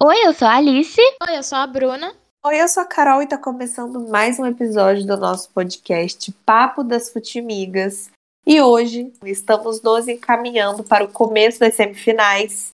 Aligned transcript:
Oi, 0.00 0.14
eu 0.24 0.32
sou 0.32 0.46
a 0.46 0.54
Alice. 0.54 1.00
Oi, 1.28 1.36
eu 1.36 1.42
sou 1.42 1.58
a 1.58 1.66
Bruna. 1.66 2.14
Oi, 2.46 2.62
eu 2.62 2.68
sou 2.68 2.84
a 2.84 2.86
Carol 2.86 3.20
e 3.20 3.26
tá 3.26 3.36
começando 3.36 4.08
mais 4.08 4.38
um 4.38 4.46
episódio 4.46 5.04
do 5.04 5.16
nosso 5.16 5.50
podcast 5.50 6.30
Papo 6.46 6.84
das 6.84 7.12
Futimigas. 7.12 8.08
E 8.46 8.62
hoje 8.62 9.12
estamos 9.24 9.82
nos 9.82 10.06
encaminhando 10.06 10.84
para 10.84 11.02
o 11.02 11.08
começo 11.08 11.58
das 11.58 11.74
semifinais. 11.74 12.70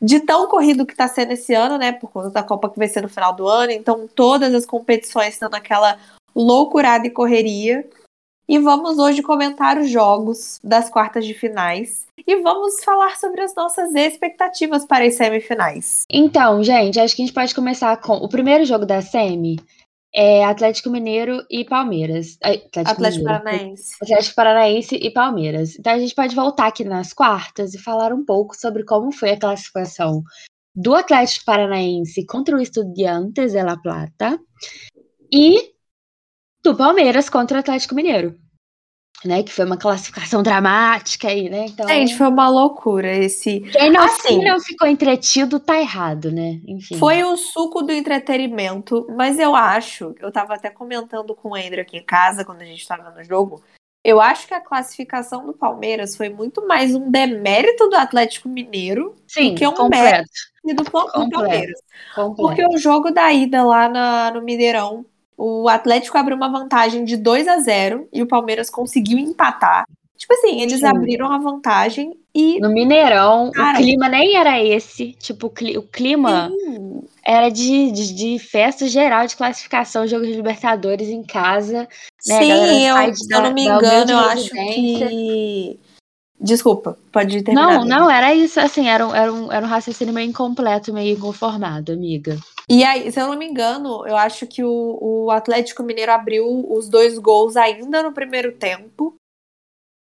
De 0.00 0.20
tão 0.20 0.46
corrido 0.46 0.86
que 0.86 0.94
tá 0.94 1.08
sendo 1.08 1.32
esse 1.32 1.52
ano, 1.52 1.76
né? 1.78 1.90
Por 1.90 2.08
conta 2.08 2.30
da 2.30 2.44
Copa 2.44 2.70
que 2.70 2.78
vai 2.78 2.86
ser 2.86 3.00
no 3.00 3.08
final 3.08 3.34
do 3.34 3.48
ano. 3.48 3.72
Então, 3.72 4.06
todas 4.06 4.54
as 4.54 4.64
competições 4.64 5.34
estão 5.34 5.48
naquela 5.48 5.98
loucurada 6.32 7.04
e 7.04 7.10
correria. 7.10 7.84
E 8.52 8.58
vamos 8.58 8.98
hoje 8.98 9.22
comentar 9.22 9.78
os 9.78 9.88
jogos 9.88 10.60
das 10.62 10.90
quartas 10.90 11.24
de 11.24 11.32
finais. 11.32 12.04
E 12.18 12.36
vamos 12.42 12.84
falar 12.84 13.16
sobre 13.16 13.40
as 13.40 13.54
nossas 13.54 13.94
expectativas 13.94 14.84
para 14.84 15.06
as 15.06 15.14
semifinais. 15.14 16.02
Então, 16.10 16.62
gente, 16.62 17.00
acho 17.00 17.16
que 17.16 17.22
a 17.22 17.24
gente 17.24 17.34
pode 17.34 17.54
começar 17.54 17.96
com 17.96 18.12
o 18.12 18.28
primeiro 18.28 18.66
jogo 18.66 18.84
da 18.84 19.00
semi. 19.00 19.58
É 20.14 20.44
Atlético 20.44 20.90
Mineiro 20.90 21.42
e 21.50 21.64
Palmeiras. 21.64 22.36
Atlético, 22.42 22.90
Atlético 22.90 23.24
Mineiro. 23.24 23.42
Paranaense. 23.42 23.94
Atlético 24.02 24.34
Paranaense 24.36 24.96
e 24.96 25.10
Palmeiras. 25.10 25.78
Então 25.78 25.94
a 25.94 25.98
gente 25.98 26.14
pode 26.14 26.36
voltar 26.36 26.66
aqui 26.66 26.84
nas 26.84 27.14
quartas 27.14 27.72
e 27.72 27.78
falar 27.78 28.12
um 28.12 28.22
pouco 28.22 28.54
sobre 28.54 28.84
como 28.84 29.10
foi 29.12 29.30
a 29.30 29.40
classificação 29.40 30.22
do 30.74 30.94
Atlético 30.94 31.46
Paranaense 31.46 32.26
contra 32.26 32.54
o 32.54 32.60
Estudiantes 32.60 33.52
de 33.52 33.62
La 33.62 33.78
Plata 33.78 34.38
e 35.32 35.72
do 36.62 36.76
Palmeiras 36.76 37.30
contra 37.30 37.56
o 37.56 37.60
Atlético 37.60 37.94
Mineiro. 37.94 38.41
Né, 39.24 39.42
que 39.44 39.52
foi 39.52 39.64
uma 39.64 39.76
classificação 39.76 40.42
dramática 40.44 41.28
aí, 41.28 41.48
né? 41.48 41.66
Então, 41.68 41.86
Gente, 41.86 42.16
foi 42.18 42.26
uma 42.26 42.48
loucura 42.48 43.14
esse. 43.16 43.60
quem 43.60 43.90
não, 43.90 44.02
assim- 44.02 44.40
quem 44.40 44.44
não 44.44 44.58
ficou 44.60 44.88
entretido 44.88 45.60
tá 45.60 45.78
errado, 45.78 46.32
né? 46.32 46.60
Enfim. 46.66 46.96
Foi 46.96 47.22
o 47.22 47.36
suco 47.36 47.82
do 47.82 47.92
entretenimento, 47.92 49.06
mas 49.16 49.38
eu 49.38 49.54
acho, 49.54 50.14
eu 50.20 50.32
tava 50.32 50.54
até 50.54 50.70
comentando 50.70 51.34
com 51.36 51.50
o 51.50 51.54
Andrew 51.54 51.82
aqui 51.82 51.98
em 51.98 52.04
casa 52.04 52.44
quando 52.44 52.62
a 52.62 52.64
gente 52.64 52.86
tava 52.86 53.10
no 53.10 53.22
jogo. 53.22 53.62
Eu 54.04 54.20
acho 54.20 54.48
que 54.48 54.54
a 54.54 54.60
classificação 54.60 55.46
do 55.46 55.52
Palmeiras 55.52 56.16
foi 56.16 56.28
muito 56.28 56.66
mais 56.66 56.92
um 56.92 57.08
demérito 57.08 57.88
do 57.88 57.94
Atlético 57.94 58.48
Mineiro 58.48 59.14
Sim, 59.28 59.54
que 59.54 59.62
é 59.62 59.68
um 59.68 59.74
completo, 59.74 60.28
e 60.64 60.74
do, 60.74 60.82
do. 60.82 60.90
Palmeiras. 60.90 61.80
completo. 62.12 62.34
Porque 62.36 62.66
o 62.66 62.76
jogo 62.78 63.12
da 63.12 63.32
ida 63.32 63.62
lá 63.62 63.88
na- 63.88 64.32
no 64.32 64.42
Mineirão, 64.42 65.06
o 65.44 65.68
Atlético 65.68 66.16
abriu 66.16 66.36
uma 66.36 66.48
vantagem 66.48 67.04
de 67.04 67.16
2 67.16 67.48
a 67.48 67.58
0 67.58 68.06
e 68.12 68.22
o 68.22 68.28
Palmeiras 68.28 68.70
conseguiu 68.70 69.18
empatar. 69.18 69.84
Tipo 70.16 70.34
assim, 70.34 70.60
eles 70.60 70.78
Sim. 70.78 70.86
abriram 70.86 71.32
a 71.32 71.38
vantagem 71.38 72.14
e. 72.32 72.60
No 72.60 72.72
Mineirão, 72.72 73.50
Cara. 73.50 73.76
o 73.76 73.82
clima 73.82 74.08
nem 74.08 74.36
era 74.36 74.62
esse. 74.62 75.14
Tipo, 75.14 75.48
o 75.48 75.50
cli- 75.50 75.76
o 75.76 75.82
clima 75.82 76.48
Sim, 76.48 77.02
era 77.26 77.48
de, 77.48 77.90
de, 77.90 78.14
de 78.14 78.38
festa 78.38 78.86
geral 78.86 79.26
de 79.26 79.34
classificação, 79.36 80.06
jogo 80.06 80.24
de 80.24 80.32
Libertadores 80.32 81.08
em 81.08 81.24
casa. 81.24 81.88
Né, 82.24 82.38
Sim, 82.38 82.86
eu, 82.86 83.10
de- 83.10 83.18
se 83.18 83.34
eu 83.34 83.38
não 83.42 83.48
da- 83.48 83.54
me 83.54 83.66
da 83.68 83.76
engano, 83.76 84.12
eu 84.12 84.18
acho 84.18 84.50
que. 84.50 85.80
Desculpa, 86.40 86.98
pode 87.12 87.42
terminar. 87.42 87.78
Não, 87.78 87.84
não, 87.84 88.10
era 88.10 88.34
isso, 88.34 88.58
assim, 88.60 88.88
era 88.88 89.06
um, 89.06 89.14
era, 89.14 89.32
um, 89.32 89.52
era 89.52 89.64
um 89.64 89.68
raciocínio 89.68 90.12
meio 90.12 90.28
incompleto, 90.28 90.92
meio 90.92 91.16
inconformado, 91.16 91.92
amiga. 91.92 92.36
E 92.68 92.84
aí, 92.84 93.10
se 93.10 93.20
eu 93.20 93.26
não 93.26 93.36
me 93.36 93.46
engano, 93.46 94.06
eu 94.06 94.16
acho 94.16 94.46
que 94.46 94.62
o, 94.62 94.98
o 95.00 95.30
Atlético 95.30 95.82
Mineiro 95.82 96.12
abriu 96.12 96.46
os 96.72 96.88
dois 96.88 97.18
gols 97.18 97.56
ainda 97.56 98.02
no 98.02 98.12
primeiro 98.12 98.52
tempo. 98.52 99.14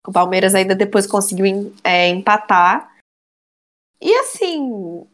O 0.05 0.11
Palmeiras 0.11 0.55
ainda 0.55 0.75
depois 0.75 1.05
conseguiu 1.05 1.73
é, 1.83 2.09
empatar. 2.09 2.95
E 3.99 4.11
assim, 4.15 5.05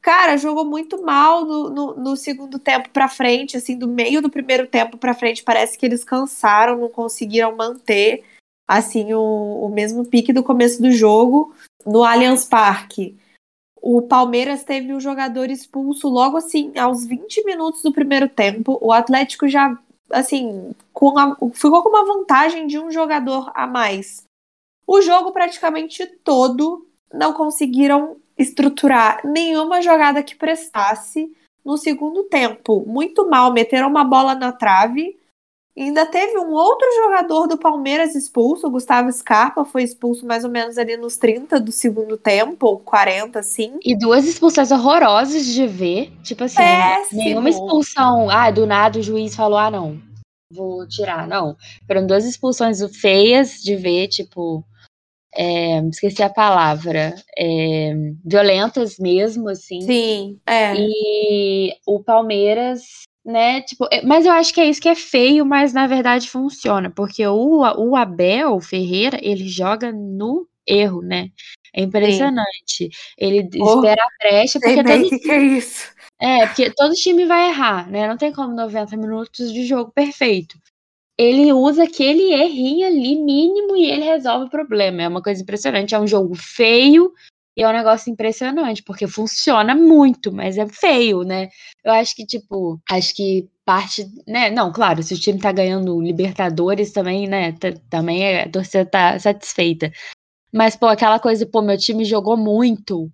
cara, 0.00 0.36
jogou 0.36 0.64
muito 0.64 1.02
mal 1.02 1.44
no, 1.44 1.70
no, 1.70 1.94
no 1.96 2.16
segundo 2.16 2.58
tempo 2.58 2.88
pra 2.90 3.08
frente, 3.08 3.56
assim, 3.56 3.76
do 3.76 3.86
meio 3.86 4.22
do 4.22 4.30
primeiro 4.30 4.66
tempo 4.66 4.96
pra 4.96 5.14
frente, 5.14 5.42
parece 5.42 5.76
que 5.76 5.84
eles 5.84 6.02
cansaram, 6.02 6.78
não 6.78 6.88
conseguiram 6.88 7.54
manter 7.54 8.24
assim 8.66 9.12
o, 9.12 9.66
o 9.66 9.68
mesmo 9.68 10.06
pique 10.06 10.32
do 10.32 10.42
começo 10.42 10.80
do 10.80 10.90
jogo 10.90 11.54
no 11.84 12.04
Allianz 12.04 12.44
Parque. 12.44 13.18
O 13.82 14.00
Palmeiras 14.00 14.62
teve 14.62 14.94
um 14.94 15.00
jogador 15.00 15.50
expulso 15.50 16.08
logo 16.08 16.36
assim, 16.36 16.72
aos 16.78 17.04
20 17.04 17.44
minutos 17.44 17.82
do 17.82 17.92
primeiro 17.92 18.28
tempo. 18.28 18.78
O 18.80 18.92
Atlético 18.92 19.48
já, 19.48 19.76
assim, 20.08 20.72
com 20.92 21.18
a- 21.18 21.36
ficou 21.52 21.82
com 21.82 21.88
uma 21.88 22.04
vantagem 22.06 22.68
de 22.68 22.78
um 22.78 22.92
jogador 22.92 23.50
a 23.52 23.66
mais. 23.66 24.22
O 24.86 25.00
jogo 25.00 25.32
praticamente 25.32 26.06
todo 26.06 26.86
não 27.12 27.32
conseguiram 27.32 28.16
estruturar 28.38 29.20
nenhuma 29.26 29.82
jogada 29.82 30.22
que 30.22 30.36
prestasse 30.36 31.30
no 31.64 31.76
segundo 31.76 32.22
tempo. 32.24 32.84
Muito 32.86 33.28
mal, 33.28 33.52
meteram 33.52 33.88
uma 33.88 34.04
bola 34.04 34.34
na 34.36 34.52
trave. 34.52 35.18
E 35.74 35.84
ainda 35.84 36.04
teve 36.04 36.38
um 36.38 36.52
outro 36.52 36.86
jogador 37.02 37.46
do 37.46 37.56
Palmeiras 37.56 38.14
expulso, 38.14 38.66
o 38.66 38.70
Gustavo 38.70 39.10
Scarpa, 39.10 39.64
foi 39.64 39.82
expulso 39.82 40.26
mais 40.26 40.44
ou 40.44 40.50
menos 40.50 40.76
ali 40.76 40.98
nos 40.98 41.16
30 41.16 41.58
do 41.58 41.72
segundo 41.72 42.18
tempo, 42.18 42.66
ou 42.66 42.78
40, 42.78 43.38
assim. 43.38 43.78
E 43.82 43.96
duas 43.96 44.26
expulsões 44.26 44.70
horrorosas 44.70 45.46
de 45.46 45.66
ver. 45.66 46.12
Tipo 46.22 46.44
assim, 46.44 46.56
Péssimo. 46.56 47.24
nenhuma 47.24 47.48
expulsão. 47.48 48.28
Ah, 48.28 48.50
do 48.50 48.66
nada 48.66 48.98
o 48.98 49.02
juiz 49.02 49.34
falou: 49.34 49.56
ah, 49.58 49.70
não, 49.70 49.98
vou 50.50 50.86
tirar. 50.86 51.26
Não. 51.26 51.56
Foram 51.86 52.06
duas 52.06 52.26
expulsões 52.26 52.78
feias 53.00 53.62
de 53.62 53.74
ver, 53.74 54.08
tipo. 54.08 54.62
é, 55.34 55.78
esqueci 55.88 56.22
a 56.22 56.28
palavra. 56.28 57.14
é, 57.38 57.94
violentas 58.22 58.98
mesmo, 58.98 59.48
assim. 59.48 59.80
Sim, 59.80 60.38
é. 60.46 60.74
E 60.76 61.74
o 61.86 62.02
Palmeiras, 62.04 62.82
né, 63.24 63.60
tipo, 63.62 63.86
é- 63.92 64.02
mas 64.02 64.26
eu 64.26 64.32
acho 64.32 64.52
que 64.52 64.60
é 64.60 64.66
isso 64.66 64.80
que 64.80 64.88
é 64.88 64.94
feio, 64.94 65.46
mas 65.46 65.72
na 65.72 65.86
verdade 65.86 66.28
funciona, 66.28 66.90
porque 66.90 67.26
o, 67.26 67.60
o 67.60 67.96
Abel 67.96 68.60
Ferreira, 68.60 69.18
ele 69.22 69.48
joga 69.48 69.92
no 69.92 70.48
erro, 70.66 71.02
né? 71.02 71.28
É 71.74 71.82
impressionante. 71.82 72.90
Ele 73.16 73.48
Oh, 73.60 73.76
espera 73.76 74.02
a 74.02 74.08
brecha, 74.18 74.60
porque 74.60 74.82
todo, 74.82 75.08
que, 75.08 75.18
que 75.18 75.30
é 75.32 75.42
isso. 75.42 75.92
é, 76.20 76.46
porque 76.46 76.70
todo 76.70 76.94
time 76.94 77.24
vai 77.24 77.48
errar, 77.48 77.90
né? 77.90 78.06
Não 78.06 78.16
tem 78.16 78.32
como 78.32 78.54
90 78.54 78.96
minutos 78.96 79.52
de 79.52 79.64
jogo 79.64 79.90
perfeito. 79.92 80.58
Ele 81.18 81.52
usa 81.52 81.84
aquele 81.84 82.32
errinho 82.32 82.86
ali 82.86 83.16
mínimo 83.16 83.76
e 83.76 83.90
ele 83.90 84.04
resolve 84.04 84.46
o 84.46 84.50
problema. 84.50 85.02
É 85.02 85.08
uma 85.08 85.22
coisa 85.22 85.42
impressionante. 85.42 85.94
É 85.94 85.98
um 85.98 86.06
jogo 86.06 86.34
feio 86.34 87.12
e 87.56 87.62
é 87.62 87.68
um 87.68 87.72
negócio 87.72 88.10
impressionante, 88.10 88.82
porque 88.82 89.06
funciona 89.06 89.74
muito, 89.74 90.32
mas 90.32 90.56
é 90.58 90.66
feio, 90.68 91.22
né? 91.22 91.48
Eu 91.84 91.92
acho 91.92 92.14
que, 92.16 92.24
tipo, 92.26 92.80
acho 92.90 93.14
que 93.14 93.48
parte, 93.64 94.06
né? 94.26 94.50
Não, 94.50 94.72
claro, 94.72 95.02
se 95.02 95.14
o 95.14 95.18
time 95.20 95.38
tá 95.38 95.52
ganhando 95.52 96.00
Libertadores 96.00 96.92
também, 96.92 97.28
né? 97.28 97.52
tá- 97.52 97.72
também 97.90 98.22
é, 98.24 98.44
a 98.44 98.50
torcida 98.50 98.86
tá 98.86 99.18
satisfeita. 99.18 99.92
Mas, 100.52 100.76
pô, 100.76 100.86
aquela 100.86 101.18
coisa, 101.20 101.46
pô, 101.46 101.62
meu 101.62 101.78
time 101.78 102.04
jogou 102.04 102.36
muito, 102.36 103.10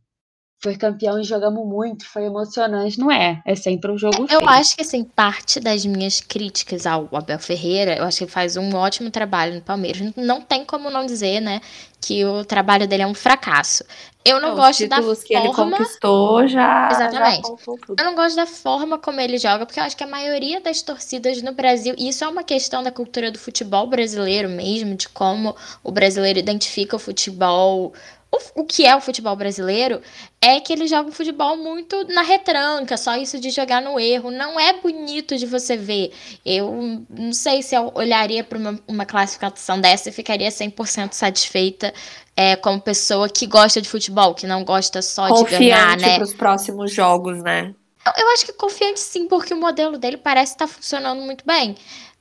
foi 0.61 0.77
campeão 0.77 1.21
e 1.21 1.25
jogamos 1.25 1.65
muito, 1.67 2.05
foi 2.05 2.25
emocionante. 2.25 2.99
Não 2.99 3.11
é, 3.11 3.41
é 3.47 3.55
sempre 3.55 3.93
um 3.93 3.97
jogo 3.99 4.23
Eu 4.23 4.41
feio. 4.41 4.49
acho 4.49 4.75
que, 4.75 4.83
assim, 4.83 5.05
parte 5.05 5.61
das 5.61 5.87
minhas 5.87 6.21
críticas 6.21 6.85
ao 6.85 7.09
Abel 7.13 7.39
Ferreira, 7.39 7.97
eu 7.97 8.05
acho 8.05 8.19
que 8.19 8.25
ele 8.25 8.31
faz 8.31 8.57
um 8.57 8.75
ótimo 8.75 9.11
trabalho 9.11 9.55
no 9.55 9.63
Palmeiras. 9.63 10.13
Não 10.17 10.41
tem 10.41 10.65
como 10.65 10.91
não 10.91 11.07
dizer, 11.07 11.41
né, 11.41 11.61
que 12.01 12.25
o 12.25 12.45
trabalho 12.45 12.89
dele 12.89 13.05
é 13.05 13.07
um 13.07 13.15
fracasso. 13.15 13.85
Eu 14.25 14.41
não 14.41 14.51
Os 14.51 14.57
gosto 14.57 14.89
da 14.89 14.97
títulos 14.97 15.23
que 15.23 15.35
ele 15.35 15.53
forma... 15.55 15.77
conquistou 15.79 16.47
já. 16.49 16.89
Exatamente. 16.91 17.49
já. 17.49 17.95
Eu 17.97 18.05
não 18.05 18.15
gosto 18.17 18.37
da 18.37 18.47
forma 18.47 18.99
como 18.99 19.21
ele 19.21 19.39
joga, 19.39 19.65
porque 19.65 19.79
eu 19.79 19.85
acho 19.85 19.97
que 19.97 20.05
a 20.05 20.09
maioria 20.09 20.61
das 20.61 20.83
torcidas 20.83 21.41
no 21.41 21.53
Brasil, 21.53 21.95
e 21.97 22.09
isso 22.09 22.25
é 22.25 22.29
uma 22.29 22.43
questão 22.43 22.83
da 22.83 22.91
cultura 22.91 23.31
do 23.31 23.39
futebol 23.39 23.87
brasileiro 23.87 24.49
mesmo, 24.49 24.97
de 24.97 25.09
como 25.09 25.55
o 25.85 25.93
brasileiro 25.93 26.39
identifica 26.39 26.97
o 26.97 26.99
futebol. 26.99 27.95
O, 28.31 28.61
o 28.61 28.65
que 28.65 28.84
é 28.84 28.94
o 28.94 29.00
futebol 29.00 29.34
brasileiro 29.34 30.03
é 30.41 30.61
que 30.61 30.72
ele 30.72 30.87
joga 30.87 31.09
um 31.09 31.12
futebol 31.12 31.56
muito 31.56 32.05
na 32.12 32.21
retranca, 32.22 32.97
só 32.97 33.16
isso 33.16 33.41
de 33.41 33.50
jogar 33.50 33.80
no 33.80 33.98
erro. 33.98 34.30
Não 34.30 34.60
é 34.60 34.75
bonito 34.75 35.36
de 35.36 35.47
você 35.47 35.77
ver. 35.77 36.13
Eu 36.45 37.04
não 37.09 37.33
sei 37.33 37.63
se 37.63 37.75
eu 37.75 37.91
olharia 37.95 38.45
para 38.45 38.59
uma, 38.59 38.78
uma 38.86 39.07
classificação 39.07 39.80
dessa 39.80 40.10
e 40.10 40.13
ficaria 40.13 40.51
100% 40.51 41.13
satisfeita 41.13 41.92
é, 42.36 42.54
como 42.54 42.80
pessoa 42.80 43.28
que 43.28 43.47
gosta 43.47 43.80
de 43.80 43.89
futebol, 43.89 44.34
que 44.34 44.47
não 44.47 44.63
gosta 44.63 45.01
só 45.01 45.27
de 45.27 45.51
ganhar, 45.51 45.89
Confiante 45.89 46.03
né? 46.03 46.15
para 46.16 46.25
os 46.25 46.34
próximos 46.34 46.92
jogos, 46.92 47.42
né? 47.42 47.75
Eu 48.16 48.28
acho 48.30 48.47
que 48.47 48.53
confiante 48.53 49.01
sim, 49.01 49.27
porque 49.27 49.53
o 49.53 49.60
modelo 49.60 49.98
dele 49.98 50.16
parece 50.16 50.53
estar 50.53 50.66
funcionando 50.66 51.21
muito 51.21 51.45
bem. 51.45 51.77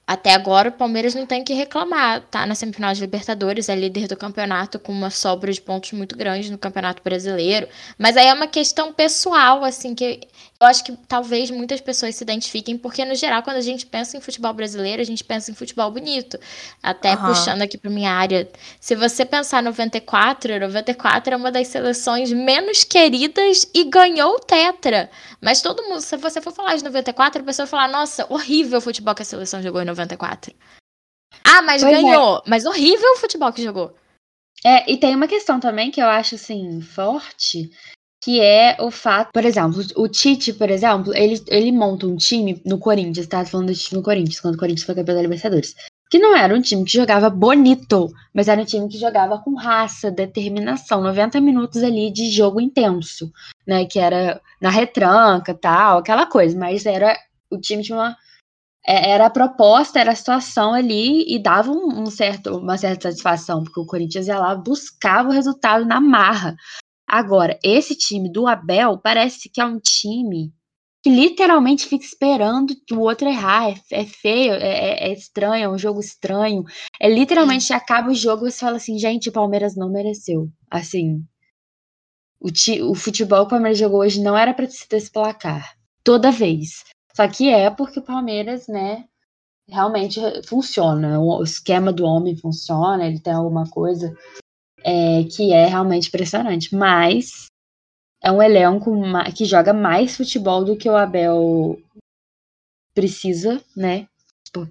Até 0.08 0.34
agora 0.34 0.70
o 0.70 0.72
Palmeiras 0.72 1.14
não 1.14 1.26
tem 1.26 1.44
que 1.44 1.54
reclamar, 1.54 2.22
tá 2.32 2.46
na 2.46 2.56
semifinal 2.56 2.94
de 2.94 3.02
Libertadores, 3.02 3.68
é 3.68 3.76
líder 3.76 4.08
do 4.08 4.16
campeonato 4.16 4.80
com 4.80 4.94
uma 4.94 5.10
sobra 5.10 5.52
de 5.52 5.60
pontos 5.60 5.92
muito 5.92 6.18
grande 6.18 6.50
no 6.50 6.58
Campeonato 6.58 7.04
Brasileiro. 7.04 7.68
Mas 7.98 8.16
aí 8.16 8.28
é 8.28 8.34
uma 8.34 8.48
questão 8.48 8.94
pessoal, 8.94 9.66
assim, 9.66 9.94
que 9.94 10.22
eu 10.60 10.66
acho 10.68 10.84
que 10.84 10.96
talvez 11.08 11.52
muitas 11.52 11.80
pessoas 11.80 12.16
se 12.16 12.24
identifiquem, 12.24 12.78
porque 12.78 13.06
no 13.06 13.14
geral, 13.14 13.44
quando 13.44 13.58
a 13.58 13.62
gente 13.62 13.86
pensa 13.86 14.18
em 14.18 14.22
futebol 14.22 14.52
brasileiro, 14.54 15.02
a 15.02 15.06
gente 15.06 15.24
pensa 15.24 15.52
em 15.52 15.54
futebol 15.54 15.92
bonito. 15.92 16.40
Até 16.82 17.16
uhum. 17.16 17.28
puxando 17.28 17.62
aqui 17.62 17.78
para 17.78 17.92
minha 17.92 18.12
área, 18.12 18.50
se 18.80 18.96
você 18.96 19.24
pensar 19.24 19.62
94, 19.62 20.60
94 20.60 21.34
é 21.34 21.38
uma 21.38 21.52
das 21.52 21.68
seleções 21.68 22.32
menos 22.32 22.84
queridas 22.84 23.70
e 23.74 23.84
ganhou 23.84 24.36
o 24.36 24.40
Tetra. 24.40 25.12
Mas 25.40 25.62
todo 25.62 25.84
mundo, 25.84 26.02
se 26.02 26.18
você 26.18 26.42
for 26.42 26.52
falar 26.52 26.76
de 26.76 26.84
94, 26.84 27.42
a 27.42 27.46
pessoa 27.46 27.66
vai 27.66 27.72
falar: 27.72 27.88
"Nossa, 27.88 28.26
horrível 28.28 28.80
o 28.80 28.82
futebol 28.82 29.14
que 29.14 29.22
a 29.22 29.26
seleção 29.26 29.62
jogou 29.62 29.82
em 29.82 29.86
94". 29.86 30.56
Ah, 31.44 31.62
mas 31.62 31.84
pois 31.84 31.94
é. 31.94 32.02
ganhou. 32.02 32.38
É. 32.38 32.42
Mas 32.48 32.66
horrível 32.66 33.14
o 33.14 33.18
futebol 33.18 33.54
que 33.54 33.64
jogou. 33.64 33.96
É, 34.66 34.92
e 34.92 34.98
tem 34.98 35.16
uma 35.16 35.28
questão 35.28 35.60
também 35.60 35.92
que 35.92 36.02
eu 36.02 36.08
acho 36.08 36.36
assim 36.36 36.82
forte, 36.82 37.70
que 38.24 38.42
é 38.42 38.78
o 38.80 38.90
fato, 38.90 39.32
por 39.32 39.46
exemplo, 39.46 39.84
o 39.96 40.08
Tite, 40.08 40.54
por 40.54 40.70
exemplo, 40.70 41.14
ele, 41.16 41.42
ele 41.48 41.72
monta 41.72 42.08
um 42.08 42.16
time 42.16 42.62
no 42.66 42.80
Corinthians, 42.80 43.28
tá 43.28 43.46
falando 43.46 43.68
do 43.68 43.76
time 43.76 44.00
no 44.00 44.04
Corinthians, 44.04 44.40
quando 44.40 44.56
o 44.56 44.58
Corinthians 44.58 44.86
foi 44.86 44.96
campeão 44.96 45.16
da 45.16 45.22
Libertadores. 45.22 45.76
Que 46.10 46.20
não 46.20 46.36
era 46.36 46.56
um 46.56 46.62
time 46.62 46.86
que 46.86 46.94
jogava 46.94 47.30
bonito, 47.30 48.10
mas 48.34 48.48
era 48.48 48.62
um 48.62 48.66
time 48.66 48.88
que 48.88 48.98
jogava 48.98 49.40
com 49.40 49.56
raça, 49.56 50.10
determinação, 50.10 51.02
90 51.02 51.40
minutos 51.42 51.84
ali 51.84 52.12
de 52.12 52.32
jogo 52.32 52.62
intenso, 52.62 53.32
né? 53.68 53.86
Que 53.86 54.00
era 54.00 54.42
na 54.62 54.70
retranca 54.70 55.54
tal, 55.54 56.00
aquela 56.00 56.26
coisa, 56.26 56.58
mas 56.58 56.86
era 56.86 57.16
o 57.52 57.60
time 57.60 57.84
tinha 57.84 57.98
uma 57.98 58.16
é, 58.88 59.12
era 59.12 59.26
a 59.26 59.30
proposta, 59.30 60.00
era 60.00 60.14
a 60.14 60.16
situação 60.16 60.74
ali 60.74 61.26
e 61.28 61.38
dava 61.38 61.72
um, 61.72 62.06
certo, 62.06 62.58
uma 62.58 62.78
certa 62.78 63.10
satisfação, 63.10 63.64
porque 63.64 63.82
o 63.82 63.86
Corinthians 63.86 64.28
ia 64.28 64.40
lá, 64.40 64.56
buscava 64.56 65.28
o 65.28 65.34
resultado 65.34 65.86
na 65.86 66.00
marra. 66.00 66.56
Agora, 67.08 67.58
esse 67.64 67.96
time 67.96 68.30
do 68.30 68.48
Abel 68.48 69.00
parece 69.02 69.50
que 69.50 69.62
é 69.62 69.66
um 69.66 69.80
time 69.80 70.54
que 71.02 71.10
literalmente 71.10 71.86
fica 71.86 72.04
esperando 72.04 72.76
o 72.92 73.00
outro 73.00 73.30
errar. 73.30 73.70
É, 73.70 74.02
é 74.02 74.06
feio, 74.06 74.54
é, 74.54 74.58
é, 74.58 75.10
é, 75.10 75.14
estranho, 75.14 75.64
é 75.64 75.70
um 75.70 75.78
jogo 75.78 76.02
estranho. 76.02 76.66
É 77.00 77.10
literalmente 77.10 77.72
acaba 77.72 78.10
o 78.10 78.16
jogo 78.16 78.46
e 78.46 78.52
você 78.52 78.60
fala 78.60 78.76
assim, 78.76 79.00
gente, 79.00 79.30
o 79.30 79.32
Palmeiras 79.32 79.76
não 79.76 79.90
mereceu. 79.90 80.50
Assim, 80.70 81.24
o, 82.42 82.52
ti, 82.52 82.82
o 82.82 82.94
futebol 82.94 83.42
que 83.42 83.48
o 83.48 83.50
Palmeiras 83.52 83.78
jogou 83.78 84.02
hoje 84.02 84.22
não 84.22 84.38
era 84.38 84.54
para 84.54 84.68
ter 84.68 84.98
esse 84.98 85.10
placar. 85.10 85.78
Toda 86.04 86.30
vez. 86.30 86.84
Só 87.16 87.26
que 87.28 87.50
é 87.50 87.70
porque 87.70 88.00
o 88.00 88.04
Palmeiras, 88.04 88.68
né, 88.68 89.06
realmente 89.68 90.20
funciona. 90.46 91.20
O 91.22 91.42
esquema 91.42 91.94
do 91.94 92.04
homem 92.04 92.36
funciona, 92.36 93.06
ele 93.06 93.20
tem 93.20 93.34
alguma 93.34 93.70
coisa 93.70 94.14
é, 94.84 95.24
que 95.24 95.54
é 95.54 95.66
realmente 95.66 96.08
impressionante. 96.08 96.76
Mas 96.76 97.48
é 98.24 98.32
um 98.32 98.42
elenco 98.42 98.92
que 99.36 99.46
joga 99.46 99.74
mais 99.74 100.16
futebol 100.18 100.64
do 100.64 100.76
que 100.78 100.90
o 100.90 100.96
Abel 100.96 101.80
precisa, 102.94 103.62
né? 103.76 104.08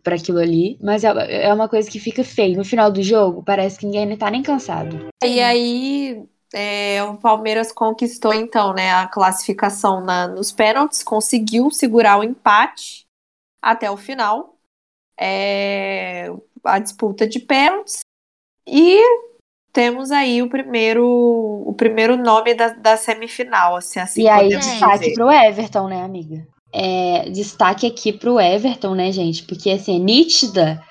Para 0.02 0.16
aquilo 0.16 0.38
ali. 0.38 0.78
Mas 0.82 1.04
é, 1.04 1.44
é 1.46 1.54
uma 1.54 1.68
coisa 1.68 1.90
que 1.90 2.00
fica 2.00 2.24
feio. 2.24 2.56
No 2.56 2.64
final 2.64 2.90
do 2.90 3.02
jogo, 3.02 3.42
parece 3.42 3.78
que 3.78 3.86
ninguém 3.86 4.16
tá 4.16 4.30
nem 4.30 4.42
cansado. 4.42 5.08
E 5.22 5.40
aí, 5.40 6.26
é, 6.52 7.02
o 7.02 7.16
Palmeiras 7.16 7.70
conquistou 7.72 8.32
então, 8.32 8.72
né, 8.72 8.92
a 8.92 9.06
classificação 9.06 10.00
na, 10.00 10.26
nos 10.26 10.50
pênaltis, 10.50 11.02
conseguiu 11.02 11.70
segurar 11.70 12.18
o 12.18 12.24
empate 12.24 13.06
até 13.60 13.90
o 13.90 13.96
final, 13.96 14.56
é, 15.18 16.32
a 16.64 16.78
disputa 16.78 17.26
de 17.26 17.40
pênaltis 17.40 18.00
e 18.66 18.98
temos 19.76 20.10
aí 20.10 20.40
o 20.40 20.48
primeiro 20.48 21.04
o 21.06 21.74
primeiro 21.74 22.16
nome 22.16 22.54
da, 22.54 22.68
da 22.68 22.96
semifinal, 22.96 23.76
assim, 23.76 24.00
assim 24.00 24.22
E 24.22 24.28
aí 24.28 24.48
destaque 24.48 25.12
para 25.12 25.26
o 25.26 25.30
Everton, 25.30 25.88
né, 25.88 26.02
amiga? 26.02 26.48
É, 26.72 27.28
destaque 27.28 27.86
aqui 27.86 28.10
para 28.10 28.32
o 28.32 28.40
Everton, 28.40 28.94
né, 28.94 29.12
gente? 29.12 29.42
Porque 29.44 29.68
assim, 29.68 29.96
é 29.96 29.98
nítida 29.98 30.82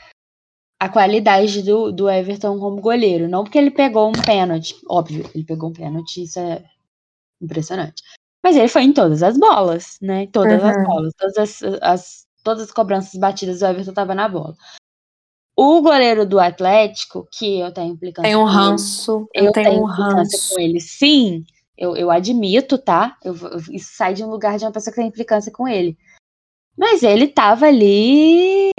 a 0.79 0.87
qualidade 0.87 1.63
do, 1.63 1.91
do 1.91 2.07
Everton 2.07 2.59
como 2.59 2.79
goleiro. 2.79 3.27
Não 3.27 3.43
porque 3.43 3.57
ele 3.57 3.71
pegou 3.71 4.07
um 4.07 4.11
pênalti, 4.11 4.75
óbvio, 4.87 5.27
ele 5.33 5.43
pegou 5.43 5.71
um 5.71 5.73
pênalti, 5.73 6.21
isso 6.21 6.39
é 6.39 6.63
impressionante. 7.41 8.03
Mas 8.43 8.55
ele 8.55 8.67
foi 8.67 8.83
em 8.83 8.93
todas 8.93 9.23
as 9.23 9.35
bolas, 9.35 9.97
né? 9.99 10.27
Todas 10.27 10.61
uhum. 10.61 10.69
as 10.69 10.83
bolas, 10.85 11.13
todas 11.17 11.37
as, 11.39 11.63
as, 11.81 12.27
todas 12.43 12.63
as 12.65 12.71
cobranças 12.71 13.19
batidas, 13.19 13.63
o 13.63 13.65
Everton 13.65 13.93
tava 13.93 14.13
na 14.13 14.29
bola. 14.29 14.55
O 15.55 15.81
goleiro 15.81 16.25
do 16.25 16.39
Atlético, 16.39 17.27
que 17.31 17.59
eu 17.59 17.71
tenho 17.71 17.93
implicância 17.93 18.29
tem 18.29 18.35
um 18.35 18.43
ranço, 18.43 19.27
ele, 19.33 19.47
eu, 19.47 19.51
tenho, 19.53 19.69
tenho 19.69 19.83
um 19.83 19.85
ranço 19.85 20.53
com 20.53 20.59
ele, 20.59 20.81
sim, 20.81 21.45
eu, 21.77 21.95
eu 21.95 22.11
admito, 22.11 22.77
tá? 22.77 23.17
Eu, 23.23 23.33
isso 23.71 23.91
sai 23.95 24.13
de 24.13 24.23
um 24.23 24.29
lugar 24.29 24.57
de 24.57 24.65
uma 24.65 24.71
pessoa 24.71 24.93
que 24.93 24.99
tem 24.99 25.07
implicância 25.07 25.51
com 25.51 25.67
ele. 25.67 25.97
Mas 26.77 27.03
ele 27.03 27.27
tava 27.27 27.67
ali. 27.67 28.71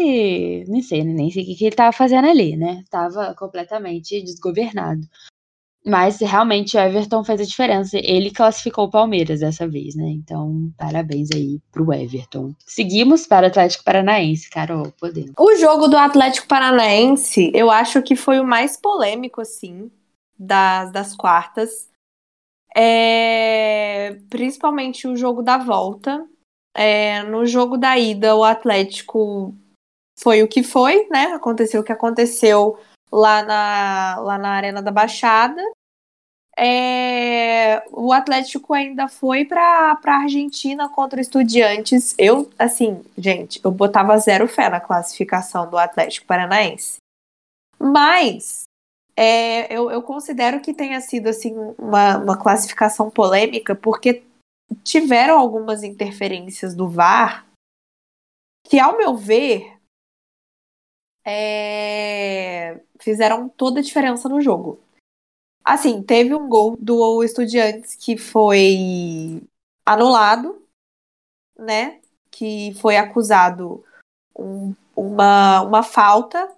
Nem 0.69 0.82
sei, 0.82 1.02
nem 1.02 1.31
sei 1.31 1.43
o 1.43 1.46
que, 1.46 1.55
que 1.55 1.64
ele 1.64 1.76
tava 1.76 1.93
fazendo 1.93 2.28
ali, 2.28 2.56
né? 2.56 2.84
Tava 2.90 3.34
completamente 3.34 4.23
desgovernado. 4.23 5.00
Mas 5.86 6.18
realmente 6.18 6.76
o 6.76 6.80
Everton 6.80 7.22
fez 7.22 7.40
a 7.40 7.44
diferença. 7.44 7.96
Ele 7.96 8.32
classificou 8.32 8.86
o 8.86 8.90
Palmeiras 8.90 9.38
dessa 9.38 9.68
vez, 9.68 9.94
né? 9.94 10.08
Então, 10.08 10.72
parabéns 10.76 11.28
aí 11.32 11.60
pro 11.70 11.92
Everton. 11.92 12.52
Seguimos 12.66 13.24
para 13.24 13.46
o 13.46 13.48
Atlético 13.48 13.84
Paranaense, 13.84 14.50
Carol, 14.50 14.92
podemos. 14.98 15.32
O 15.38 15.54
jogo 15.54 15.86
do 15.86 15.96
Atlético 15.96 16.48
Paranaense, 16.48 17.52
eu 17.54 17.70
acho 17.70 18.02
que 18.02 18.16
foi 18.16 18.40
o 18.40 18.44
mais 18.44 18.76
polêmico, 18.76 19.40
assim, 19.40 19.88
das, 20.36 20.90
das 20.90 21.14
quartas. 21.14 21.88
É... 22.76 24.18
Principalmente 24.28 25.06
o 25.06 25.16
jogo 25.16 25.40
da 25.40 25.56
volta, 25.56 26.26
é, 26.74 27.22
no 27.22 27.46
jogo 27.46 27.78
da 27.78 27.96
ida, 27.96 28.34
o 28.34 28.42
Atlético 28.42 29.54
foi 30.18 30.42
o 30.42 30.48
que 30.48 30.64
foi, 30.64 31.06
né? 31.10 31.26
Aconteceu 31.26 31.80
o 31.80 31.84
que 31.84 31.92
aconteceu 31.92 32.76
lá 33.10 33.42
na, 33.42 34.16
lá 34.20 34.38
na 34.38 34.50
Arena 34.50 34.82
da 34.82 34.90
Baixada. 34.90 35.62
É, 36.58 37.84
o 37.92 38.12
Atlético 38.12 38.72
ainda 38.72 39.08
foi 39.08 39.44
para 39.44 39.98
a 40.02 40.22
Argentina 40.22 40.88
contra 40.88 41.20
Estudiantes. 41.20 42.14
Eu, 42.18 42.50
assim, 42.58 43.04
gente, 43.16 43.60
eu 43.62 43.70
botava 43.70 44.16
zero 44.18 44.48
fé 44.48 44.70
na 44.70 44.80
classificação 44.80 45.68
do 45.68 45.76
Atlético 45.76 46.26
Paranaense. 46.26 46.96
Mas 47.78 48.64
é, 49.14 49.72
eu, 49.74 49.90
eu, 49.90 50.02
considero 50.02 50.60
que 50.60 50.72
tenha 50.72 51.00
sido 51.00 51.28
assim 51.28 51.54
uma, 51.78 52.16
uma 52.16 52.36
classificação 52.38 53.10
polêmica, 53.10 53.74
porque 53.74 54.22
tiveram 54.82 55.38
algumas 55.38 55.82
interferências 55.82 56.74
do 56.74 56.88
VAR 56.88 57.46
que, 58.66 58.80
ao 58.80 58.96
meu 58.96 59.14
ver, 59.14 59.75
é... 61.26 62.81
fizeram 63.00 63.49
toda 63.49 63.81
a 63.81 63.82
diferença 63.82 64.28
no 64.28 64.40
jogo. 64.40 64.81
Assim, 65.64 66.02
teve 66.02 66.34
um 66.34 66.49
gol 66.49 66.76
do 66.78 67.25
Estudiantes 67.25 67.96
que 67.96 68.17
foi 68.17 69.43
anulado, 69.84 70.62
né? 71.58 72.00
Que 72.31 72.73
foi 72.81 72.96
acusado 72.96 73.85
um, 74.38 74.75
uma, 74.95 75.62
uma 75.62 75.83
falta 75.83 76.54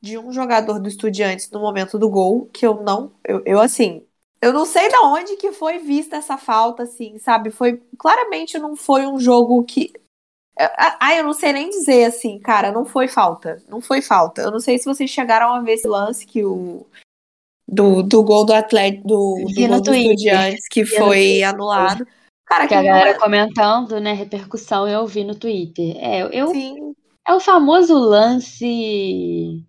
de 0.00 0.18
um 0.18 0.30
jogador 0.30 0.78
do 0.78 0.88
Estudiantes 0.88 1.50
no 1.50 1.60
momento 1.60 1.98
do 1.98 2.08
gol, 2.08 2.46
que 2.52 2.64
eu 2.64 2.82
não. 2.82 3.10
Eu, 3.24 3.42
eu 3.44 3.60
assim, 3.60 4.06
eu 4.44 4.52
não 4.52 4.66
sei 4.66 4.88
de 4.88 4.96
onde 4.98 5.36
que 5.36 5.52
foi 5.52 5.78
vista 5.78 6.16
essa 6.16 6.36
falta, 6.36 6.82
assim, 6.82 7.18
sabe? 7.18 7.50
Foi 7.50 7.82
claramente 7.98 8.58
não 8.58 8.76
foi 8.76 9.06
um 9.06 9.18
jogo 9.18 9.64
que. 9.64 9.90
Ah, 10.56 11.14
eu 11.16 11.24
não 11.24 11.32
sei 11.32 11.52
nem 11.52 11.68
dizer 11.68 12.04
assim, 12.04 12.38
cara, 12.38 12.70
não 12.70 12.84
foi 12.84 13.08
falta. 13.08 13.62
Não 13.68 13.80
foi 13.80 14.00
falta. 14.00 14.42
Eu 14.42 14.50
não 14.50 14.60
sei 14.60 14.78
se 14.78 14.84
vocês 14.84 15.10
chegaram 15.10 15.52
a 15.52 15.60
ver 15.60 15.72
esse 15.72 15.88
lance 15.88 16.26
que 16.26 16.44
o. 16.44 16.86
Do, 17.66 18.02
do 18.02 18.22
gol 18.22 18.44
do 18.44 18.52
Atlético, 18.52 19.08
do, 19.08 19.34
do 19.48 19.68
gol 19.68 19.80
do 19.80 19.94
Estudiantes, 19.94 20.68
que 20.68 20.84
foi 20.84 21.42
anulado. 21.42 22.06
Cara, 22.46 22.64
que, 22.64 22.68
que 22.68 22.74
a 22.74 22.82
galera 22.82 23.10
é... 23.10 23.18
comentando, 23.18 23.98
né, 23.98 24.12
repercussão, 24.12 24.86
eu 24.86 25.06
vi 25.06 25.24
no 25.24 25.34
Twitter. 25.34 25.96
É, 25.98 26.28
eu. 26.30 26.48
Sim. 26.48 26.94
É 27.26 27.34
o 27.34 27.40
famoso 27.40 27.94
lance 27.94 29.64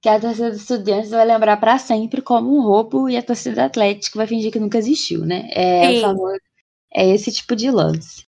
que 0.00 0.08
a 0.08 0.20
torcida 0.20 0.50
dos 0.50 0.60
estudantes 0.60 1.10
vai 1.10 1.26
lembrar 1.26 1.56
para 1.56 1.76
sempre 1.76 2.22
como 2.22 2.56
um 2.56 2.62
roubo 2.62 3.08
e 3.08 3.16
a 3.16 3.22
torcida 3.22 3.64
atlética 3.64 4.16
vai 4.16 4.26
fingir 4.28 4.52
que 4.52 4.60
nunca 4.60 4.78
existiu, 4.78 5.26
né? 5.26 5.48
É, 5.50 6.00
favor, 6.00 6.38
é 6.92 7.08
esse 7.08 7.32
tipo 7.32 7.56
de 7.56 7.70
lance. 7.70 8.22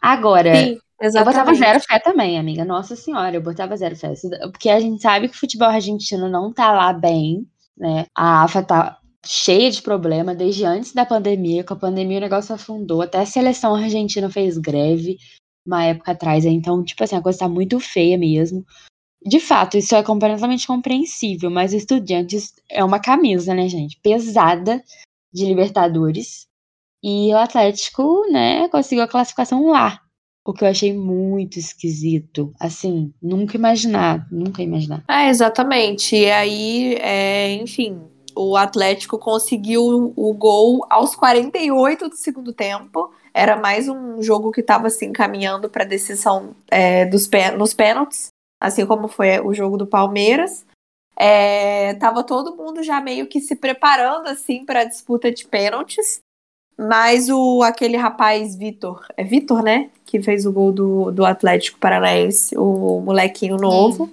Agora, 0.00 0.54
Sim, 0.54 0.78
eu 1.00 1.24
botava 1.24 1.54
zero 1.54 1.80
fé 1.80 1.98
também, 1.98 2.38
amiga. 2.38 2.64
Nossa 2.64 2.94
senhora, 2.94 3.34
eu 3.36 3.42
botava 3.42 3.76
zero 3.76 3.96
fé. 3.96 4.12
Porque 4.50 4.68
a 4.68 4.78
gente 4.78 5.00
sabe 5.00 5.28
que 5.28 5.34
o 5.34 5.38
futebol 5.38 5.68
argentino 5.68 6.28
não 6.28 6.52
tá 6.52 6.72
lá 6.72 6.92
bem, 6.92 7.46
né? 7.76 8.06
A 8.14 8.44
AFA 8.44 8.62
tá 8.62 8.98
cheia 9.24 9.70
de 9.70 9.82
problema 9.82 10.34
desde 10.34 10.64
antes 10.64 10.92
da 10.92 11.06
pandemia. 11.06 11.64
Com 11.64 11.74
a 11.74 11.78
pandemia 11.78 12.18
o 12.18 12.20
negócio 12.20 12.54
afundou. 12.54 13.02
Até 13.02 13.18
a 13.18 13.26
seleção 13.26 13.74
argentina 13.74 14.28
fez 14.30 14.58
greve 14.58 15.16
uma 15.66 15.84
época 15.84 16.12
atrás. 16.12 16.44
Então, 16.44 16.84
tipo 16.84 17.02
assim, 17.04 17.16
a 17.16 17.22
coisa 17.22 17.40
tá 17.40 17.48
muito 17.48 17.80
feia 17.80 18.18
mesmo. 18.18 18.64
de 19.26 19.40
fato, 19.40 19.76
isso 19.76 19.94
é 19.94 20.02
completamente 20.02 20.66
compreensível, 20.66 21.50
mas 21.50 21.72
o 21.72 21.76
Estudiantes 21.76 22.54
é 22.70 22.84
uma 22.84 23.00
camisa, 23.00 23.54
né, 23.54 23.68
gente? 23.68 23.98
Pesada 24.02 24.82
de 25.32 25.44
Libertadores. 25.46 26.46
E 27.02 27.32
o 27.34 27.38
Atlético, 27.38 28.26
né, 28.30 28.68
conseguiu 28.68 29.04
a 29.04 29.08
classificação 29.08 29.66
lá. 29.68 30.00
O 30.44 30.52
que 30.52 30.64
eu 30.64 30.68
achei 30.68 30.92
muito 30.92 31.58
esquisito. 31.58 32.52
Assim, 32.58 33.12
nunca 33.22 33.56
imaginar, 33.56 34.26
nunca 34.30 34.62
imaginar. 34.62 35.04
É, 35.08 35.28
exatamente. 35.28 36.16
E 36.16 36.30
aí, 36.30 36.94
é, 36.94 37.52
enfim, 37.54 38.00
o 38.34 38.56
Atlético 38.56 39.18
conseguiu 39.18 40.12
o 40.16 40.34
gol 40.34 40.86
aos 40.88 41.14
48 41.14 42.08
do 42.08 42.16
segundo 42.16 42.52
tempo. 42.52 43.12
Era 43.34 43.56
mais 43.56 43.88
um 43.88 44.22
jogo 44.22 44.50
que 44.50 44.60
estava 44.60 44.86
assim 44.86 45.12
caminhando 45.12 45.68
para 45.68 45.84
decisão 45.84 46.54
é, 46.70 47.04
dos 47.06 47.28
nos 47.56 47.74
pênaltis, 47.74 48.28
assim 48.60 48.86
como 48.86 49.08
foi 49.08 49.40
o 49.40 49.52
jogo 49.54 49.76
do 49.76 49.86
Palmeiras. 49.86 50.64
É, 51.16 51.94
tava 51.94 52.24
todo 52.24 52.56
mundo 52.56 52.82
já 52.82 52.98
meio 53.00 53.26
que 53.26 53.40
se 53.40 53.54
preparando 53.54 54.26
assim 54.28 54.64
para 54.64 54.80
a 54.80 54.84
disputa 54.84 55.30
de 55.30 55.46
pênaltis. 55.46 56.20
Mas 56.82 57.28
o 57.28 57.62
aquele 57.62 57.98
rapaz 57.98 58.56
Vitor, 58.56 59.06
é 59.14 59.22
Vitor, 59.22 59.62
né? 59.62 59.90
Que 60.06 60.22
fez 60.22 60.46
o 60.46 60.52
gol 60.52 60.72
do, 60.72 61.10
do 61.10 61.26
Atlético 61.26 61.78
Paranaense, 61.78 62.56
o 62.56 63.00
molequinho 63.00 63.58
novo. 63.58 64.10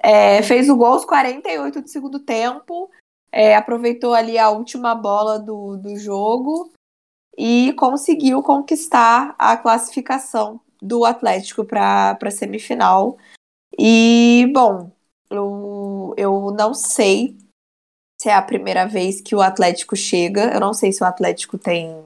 É, 0.00 0.42
fez 0.42 0.68
o 0.68 0.76
gol 0.76 0.94
aos 0.94 1.04
48 1.04 1.80
do 1.80 1.88
segundo 1.88 2.18
tempo. 2.18 2.90
É, 3.30 3.54
aproveitou 3.54 4.12
ali 4.12 4.36
a 4.36 4.50
última 4.50 4.92
bola 4.92 5.38
do, 5.38 5.76
do 5.76 5.96
jogo 5.96 6.72
e 7.36 7.72
conseguiu 7.74 8.42
conquistar 8.42 9.36
a 9.38 9.56
classificação 9.56 10.60
do 10.82 11.04
Atlético 11.04 11.64
para 11.64 12.18
a 12.20 12.30
semifinal. 12.32 13.16
E, 13.78 14.50
bom, 14.52 14.90
eu, 15.30 16.12
eu 16.16 16.50
não 16.58 16.74
sei 16.74 17.36
se 18.20 18.28
é 18.28 18.34
a 18.34 18.42
primeira 18.42 18.86
vez 18.86 19.20
que 19.20 19.34
o 19.34 19.40
Atlético 19.40 19.96
chega. 19.96 20.52
Eu 20.52 20.60
não 20.60 20.74
sei 20.74 20.92
se 20.92 21.02
o 21.02 21.06
Atlético 21.06 21.56
tem 21.56 22.04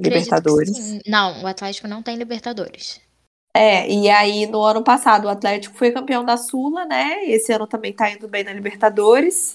Libertadores. 0.00 1.00
Não, 1.06 1.42
o 1.42 1.46
Atlético 1.46 1.88
não 1.88 2.02
tem 2.02 2.16
Libertadores. 2.16 3.00
É, 3.54 3.90
e 3.90 4.08
aí 4.08 4.46
no 4.46 4.62
ano 4.62 4.84
passado 4.84 5.24
o 5.24 5.28
Atlético 5.28 5.76
foi 5.76 5.90
campeão 5.90 6.24
da 6.24 6.36
Sula, 6.36 6.84
né? 6.84 7.24
Esse 7.24 7.52
ano 7.52 7.66
também 7.66 7.92
tá 7.92 8.10
indo 8.10 8.28
bem 8.28 8.44
na 8.44 8.52
Libertadores. 8.52 9.54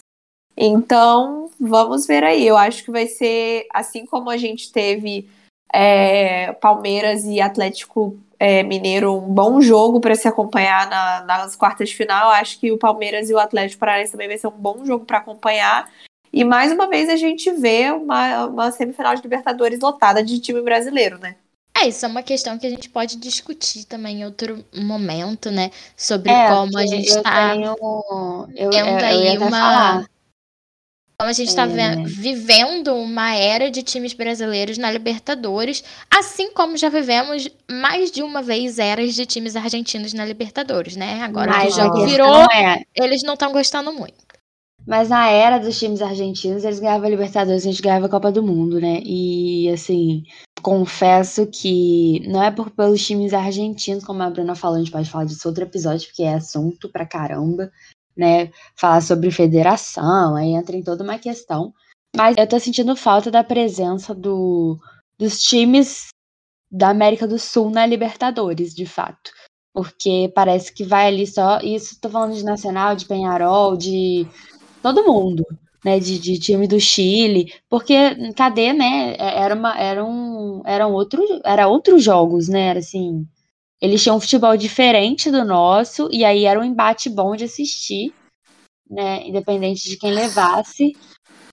Então, 0.58 1.50
vamos 1.60 2.06
ver 2.06 2.24
aí. 2.24 2.46
Eu 2.46 2.58
acho 2.58 2.84
que 2.84 2.92
vai 2.92 3.08
ser 3.08 3.66
assim 3.74 4.06
como 4.06 4.30
a 4.30 4.38
gente 4.38 4.72
teve 4.72 5.30
é, 5.74 6.52
Palmeiras 6.54 7.24
e 7.24 7.40
Atlético 7.40 8.20
é, 8.44 8.62
Mineiro, 8.62 9.16
um 9.16 9.34
bom 9.34 9.62
jogo 9.62 10.02
para 10.02 10.16
se 10.16 10.28
acompanhar 10.28 10.90
na, 10.90 11.24
nas 11.24 11.56
quartas 11.56 11.88
de 11.88 11.96
final. 11.96 12.30
Acho 12.30 12.60
que 12.60 12.74
o 12.74 12.78
Palmeiras 12.78 13.30
e 13.30 13.34
o 13.34 13.40
Atlético 13.40 13.80
Paranaense 13.80 14.12
também 14.12 14.28
vai 14.28 14.38
ser 14.38 14.48
um 14.48 14.52
bom 14.52 14.84
jogo 14.84 15.06
para 15.06 15.20
acompanhar. 15.20 15.90
E 16.32 16.44
mais 16.44 16.70
uma 16.70 16.90
vez 16.90 17.08
a 17.08 17.16
gente 17.16 17.50
vê 17.52 17.90
uma, 17.92 18.48
uma 18.48 18.72
semifinal 18.72 19.16
de 19.16 19.22
Libertadores 19.22 19.80
lotada 19.80 20.22
de 20.22 20.42
time 20.42 20.62
brasileiro, 20.62 21.18
né? 21.20 21.38
É, 21.74 21.88
isso 21.88 22.06
é 22.06 22.10
uma 22.10 22.22
questão 22.22 22.60
que 22.60 22.68
a 22.68 22.70
gente 22.70 22.90
pode 22.90 23.16
discutir 23.16 23.86
também 23.86 24.20
em 24.20 24.26
outro 24.26 24.64
momento, 24.76 25.50
né? 25.50 25.72
Sobre 25.96 26.30
é, 26.30 26.50
como 26.50 26.78
a 26.78 26.86
gente 26.86 27.08
está. 27.08 27.56
Eu, 27.56 27.78
eu, 28.58 28.72
eu, 28.74 28.98
aí 28.98 29.38
uma. 29.38 29.50
Falar. 29.50 30.06
Como 31.24 31.32
a 31.32 31.34
gente 31.34 31.48
está 31.48 31.64
é. 31.64 31.96
vivendo 32.04 32.94
uma 32.96 33.34
era 33.34 33.72
de 33.72 33.82
times 33.82 34.12
brasileiros 34.12 34.78
na 34.78 34.92
Libertadores, 34.92 35.82
assim 36.14 36.52
como 36.52 36.76
já 36.76 36.90
vivemos 36.90 37.48
mais 37.72 38.12
de 38.12 38.22
uma 38.22 38.42
vez 38.42 38.78
eras 38.78 39.16
de 39.16 39.26
times 39.26 39.56
argentinos 39.56 40.12
na 40.12 40.26
Libertadores, 40.26 40.98
né? 40.98 41.22
Agora 41.22 41.50
Mas 41.50 41.74
que 41.74 41.80
o 41.80 41.84
jogo 41.84 42.06
virou, 42.06 42.46
é. 42.54 42.82
eles 42.94 43.24
não 43.24 43.36
estão 43.36 43.54
gostando 43.54 43.94
muito. 43.94 44.18
Mas 44.86 45.08
na 45.08 45.30
era 45.30 45.60
dos 45.60 45.80
times 45.80 46.02
argentinos, 46.02 46.66
eles 46.66 46.82
ganhavam 46.82 47.08
a 47.08 47.12
Libertadores, 47.12 47.66
a 47.66 47.70
gente 47.72 47.82
ganhava 47.82 48.08
a 48.08 48.10
Copa 48.10 48.30
do 48.30 48.44
Mundo, 48.44 48.82
né? 48.82 49.00
E 49.06 49.70
assim, 49.70 50.24
confesso 50.62 51.48
que 51.48 52.22
não 52.28 52.44
é 52.44 52.52
por 52.52 52.70
pelos 52.70 53.02
times 53.02 53.34
argentinos, 53.34 54.04
como 54.04 54.22
a 54.24 54.30
Bruna 54.30 54.56
falou, 54.56 54.76
a 54.76 54.80
gente 54.80 54.92
pode 54.92 55.10
falar 55.10 55.24
disso 55.24 55.48
outro 55.48 55.64
episódio, 55.64 56.06
porque 56.06 56.24
é 56.24 56.34
assunto 56.34 56.90
pra 56.90 57.06
caramba 57.06 57.72
né, 58.16 58.52
falar 58.76 59.02
sobre 59.02 59.32
federação, 59.32 60.36
aí 60.36 60.50
entra 60.54 60.76
em 60.76 60.84
toda 60.84 61.04
uma 61.04 61.18
questão. 61.18 61.74
Mas 62.16 62.36
eu 62.38 62.48
tô 62.48 62.60
sentindo 62.60 62.96
falta 62.96 63.32
da 63.32 63.44
presença 63.44 64.14
do, 64.14 64.80
dos 65.18 65.42
times 65.42 66.10
da 66.72 66.90
América 66.90 67.28
do 67.28 67.38
Sul 67.40 67.70
na 67.70 67.86
Libertadores, 67.86 68.74
de 68.74 68.86
fato. 68.86 69.32
Porque 69.74 70.32
parece 70.36 70.74
que 70.74 70.84
vai 70.84 71.08
ali 71.08 71.26
só. 71.26 71.60
Isso 71.60 72.00
tô 72.00 72.10
falando 72.10 72.36
de 72.36 72.44
Nacional, 72.44 72.96
de 72.96 73.06
Penharol, 73.06 73.76
de 73.76 74.28
todo 74.82 75.06
mundo, 75.06 75.44
né? 75.84 76.00
De, 76.00 76.20
de 76.20 76.40
time 76.40 76.68
do 76.68 76.80
Chile. 76.80 77.52
Porque 77.70 77.96
cadê, 78.36 78.74
né? 78.74 79.16
É, 79.18 79.40
era 79.42 79.56
uma, 79.56 79.78
era 79.80 80.06
um, 80.06 80.62
eram 80.66 80.94
outro, 80.94 81.24
era 81.44 81.68
outros 81.68 82.04
jogos, 82.04 82.48
né? 82.48 82.68
Era 82.68 82.80
assim. 82.80 83.28
Eles 83.84 84.02
tinham 84.02 84.16
um 84.16 84.22
futebol 84.22 84.56
diferente 84.56 85.30
do 85.30 85.44
nosso, 85.44 86.08
e 86.10 86.24
aí 86.24 86.46
era 86.46 86.58
um 86.58 86.64
embate 86.64 87.10
bom 87.10 87.36
de 87.36 87.44
assistir, 87.44 88.14
né? 88.90 89.28
Independente 89.28 89.90
de 89.90 89.98
quem 89.98 90.14
levasse. 90.14 90.94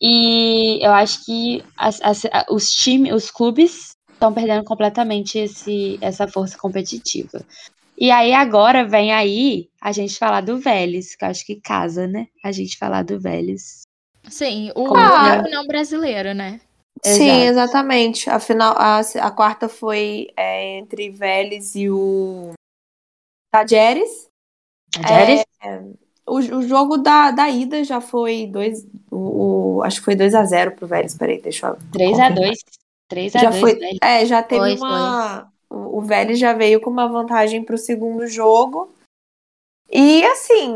E 0.01 0.79
eu 0.81 0.93
acho 0.93 1.25
que 1.25 1.61
as, 1.77 2.01
as, 2.01 2.23
os 2.49 2.71
times, 2.71 3.13
os 3.13 3.33
clubes 3.33 3.97
estão 4.13 4.33
perdendo 4.33 4.63
completamente 4.63 5.41
esse, 5.41 5.99
essa 6.01 6.29
força 6.29 6.57
competitiva. 6.57 7.45
E 7.99 8.13
aí 8.13 8.33
agora 8.33 8.87
vem 8.87 9.13
aí 9.13 9.69
a 9.81 9.91
gente 9.91 10.17
falar 10.17 10.43
do 10.43 10.57
Vélez, 10.57 11.17
que 11.17 11.25
eu 11.25 11.29
acho 11.29 11.45
que 11.45 11.61
casa, 11.61 12.07
né? 12.07 12.29
A 12.45 12.53
gente 12.53 12.79
falar 12.79 13.03
do 13.03 13.19
Vélez. 13.19 13.83
Sim, 14.29 14.71
o 14.77 14.95
ah, 14.95 15.43
não 15.51 15.67
brasileiro, 15.67 16.33
né? 16.33 16.61
Sim, 17.04 17.42
exatamente. 17.42 18.28
A, 18.28 18.38
final, 18.38 18.75
a, 18.76 19.00
a 19.00 19.30
quarta 19.30 19.69
foi 19.69 20.28
é, 20.37 20.78
entre 20.78 21.11
Vélez 21.11 21.75
e 21.75 21.88
o 21.88 22.52
Tajeres. 23.52 24.28
Tajeres? 24.92 25.45
É, 25.62 25.83
o, 26.26 26.37
o 26.37 26.62
jogo 26.62 26.99
da, 26.99 27.30
da 27.30 27.49
ida 27.49 27.83
já 27.83 28.00
foi 28.00 28.47
dois, 28.47 28.87
o, 29.11 29.78
o 29.78 29.83
acho 29.83 29.99
que 29.99 30.04
foi 30.04 30.14
2 30.14 30.35
a 30.35 30.45
0 30.45 30.76
pro 30.76 30.87
Vélez, 30.87 31.16
peraí, 31.16 31.40
deixa 31.40 31.69
eu 31.69 31.78
3 31.92 32.19
a 32.19 32.28
2 32.28 32.59
3 33.09 33.37
a 33.37 33.38
já 33.40 33.50
2 33.50 33.61
foi, 33.61 33.78
É, 34.02 34.25
já 34.25 34.42
teve 34.42 34.61
foi, 34.61 34.76
uma... 34.76 35.40
Foi. 35.40 35.50
O, 35.78 35.99
o 35.99 36.00
Vélez 36.02 36.38
já 36.38 36.52
veio 36.52 36.80
com 36.80 36.90
uma 36.90 37.09
vantagem 37.09 37.64
pro 37.64 37.78
segundo 37.78 38.26
jogo. 38.26 38.92
E, 39.88 40.25
assim, 40.25 40.75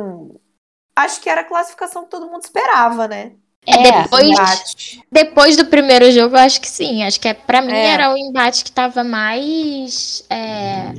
acho 0.95 1.21
que 1.21 1.29
era 1.29 1.41
a 1.41 1.45
classificação 1.45 2.05
que 2.05 2.11
todo 2.11 2.29
mundo 2.29 2.43
esperava, 2.43 3.09
né? 3.09 3.33
É, 3.67 4.03
depois, 4.03 4.99
depois 5.11 5.57
do 5.57 5.65
primeiro 5.67 6.11
jogo, 6.13 6.37
eu 6.37 6.41
acho 6.41 6.61
que 6.61 6.69
sim. 6.69 7.03
Acho 7.03 7.19
que 7.19 7.29
é, 7.29 7.35
para 7.35 7.63
mim 7.63 7.73
é. 7.73 7.87
era 7.87 8.13
o 8.13 8.17
embate 8.17 8.63
que 8.63 8.71
estava 8.71 9.03
mais 9.03 10.23
é, 10.29 10.93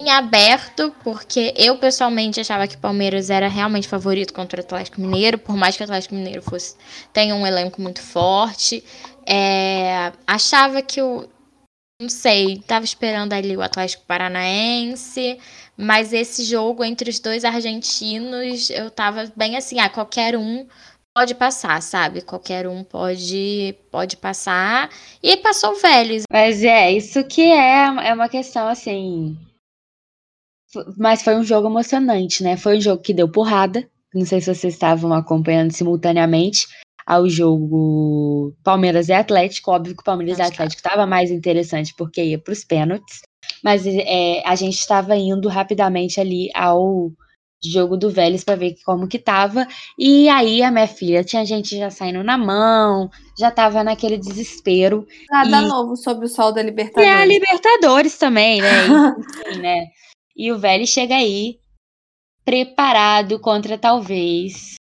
em 0.00 0.10
aberto, 0.10 0.92
porque 1.04 1.54
eu 1.56 1.76
pessoalmente 1.78 2.40
achava 2.40 2.66
que 2.66 2.74
o 2.74 2.78
Palmeiras 2.78 3.30
era 3.30 3.48
realmente 3.48 3.86
favorito 3.86 4.34
contra 4.34 4.60
o 4.60 4.64
Atlético 4.64 5.00
Mineiro, 5.00 5.38
por 5.38 5.56
mais 5.56 5.76
que 5.76 5.82
o 5.82 5.84
Atlético 5.84 6.14
Mineiro 6.14 6.42
fosse 6.42 6.76
tenha 7.12 7.34
um 7.34 7.46
elenco 7.46 7.80
muito 7.80 8.02
forte. 8.02 8.82
É, 9.26 10.12
achava 10.26 10.82
que 10.82 11.00
o. 11.00 11.28
Não 12.00 12.08
sei, 12.08 12.62
tava 12.64 12.84
esperando 12.84 13.32
ali 13.32 13.56
o 13.56 13.62
Atlético 13.62 14.04
Paranaense, 14.06 15.36
mas 15.76 16.12
esse 16.12 16.44
jogo 16.44 16.84
entre 16.84 17.10
os 17.10 17.18
dois 17.18 17.44
argentinos, 17.44 18.70
eu 18.70 18.88
tava 18.88 19.32
bem 19.34 19.56
assim, 19.56 19.80
ah, 19.80 19.88
qualquer 19.88 20.36
um 20.36 20.64
pode 21.14 21.34
passar, 21.34 21.82
sabe? 21.82 22.22
Qualquer 22.22 22.66
um 22.66 22.84
pode 22.84 23.74
pode 23.90 24.16
passar. 24.16 24.88
E 25.22 25.36
passou 25.38 25.72
o 25.72 25.80
Vélez. 25.80 26.24
Mas 26.30 26.62
é, 26.62 26.92
isso 26.92 27.24
que 27.24 27.42
é, 27.42 27.86
é 28.08 28.14
uma 28.14 28.28
questão 28.28 28.68
assim. 28.68 29.36
Mas 30.96 31.22
foi 31.22 31.36
um 31.36 31.42
jogo 31.42 31.68
emocionante, 31.68 32.42
né? 32.42 32.56
Foi 32.56 32.78
um 32.78 32.80
jogo 32.80 33.02
que 33.02 33.14
deu 33.14 33.30
porrada. 33.30 33.88
Não 34.14 34.24
sei 34.24 34.40
se 34.40 34.54
vocês 34.54 34.74
estavam 34.74 35.12
acompanhando 35.12 35.72
simultaneamente 35.72 36.66
ao 37.06 37.28
jogo 37.28 38.54
Palmeiras 38.62 39.08
e 39.08 39.12
Atlético. 39.12 39.70
Óbvio 39.70 39.94
que 39.94 40.02
o 40.02 40.04
Palmeiras 40.04 40.38
e 40.38 40.42
Atlético 40.42 40.80
estava 40.80 41.06
mais 41.06 41.30
interessante 41.30 41.94
porque 41.96 42.22
ia 42.22 42.38
para 42.38 42.52
os 42.52 42.64
pênaltis. 42.64 43.22
Mas 43.64 43.86
é, 43.86 44.42
a 44.44 44.54
gente 44.54 44.78
estava 44.78 45.16
indo 45.16 45.48
rapidamente 45.48 46.20
ali 46.20 46.50
ao 46.54 47.10
jogo 47.64 47.96
do 47.96 48.10
Vélez 48.10 48.44
para 48.44 48.56
ver 48.56 48.76
como 48.84 49.08
que 49.08 49.18
tava. 49.18 49.66
E 49.98 50.28
aí 50.28 50.62
a 50.62 50.70
minha 50.70 50.86
filha 50.86 51.24
tinha 51.24 51.44
gente 51.44 51.76
já 51.76 51.90
saindo 51.90 52.22
na 52.22 52.38
mão, 52.38 53.10
já 53.38 53.50
tava 53.50 53.82
naquele 53.82 54.16
desespero. 54.16 55.06
Nada 55.30 55.62
e... 55.62 55.66
novo 55.66 55.96
sobre 55.96 56.26
o 56.26 56.28
sol 56.28 56.52
da 56.52 56.62
Libertadores. 56.62 57.08
E 57.08 57.12
a 57.12 57.24
Libertadores 57.24 58.18
também, 58.18 58.60
né? 58.60 58.86
Enfim, 59.48 59.60
né? 59.60 59.86
E 60.36 60.52
o 60.52 60.58
Vélez 60.58 60.88
chega 60.88 61.16
aí 61.16 61.58
preparado 62.44 63.38
contra 63.40 63.76
talvez. 63.76 64.74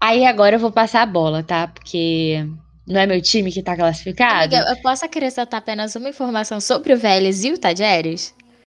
Aí 0.00 0.26
agora 0.26 0.56
eu 0.56 0.60
vou 0.60 0.72
passar 0.72 1.02
a 1.02 1.06
bola, 1.06 1.42
tá? 1.42 1.68
Porque 1.68 2.44
não 2.86 3.00
é 3.00 3.06
meu 3.06 3.22
time 3.22 3.50
que 3.50 3.62
tá 3.62 3.74
classificado. 3.74 4.54
Amiga, 4.54 4.70
eu 4.70 4.82
posso 4.82 5.04
acrescentar 5.04 5.58
apenas 5.58 5.94
uma 5.94 6.08
informação 6.10 6.60
sobre 6.60 6.92
o 6.92 6.98
Vélez 6.98 7.44
e 7.44 7.52
o 7.52 7.58
Tajeres? 7.58 8.34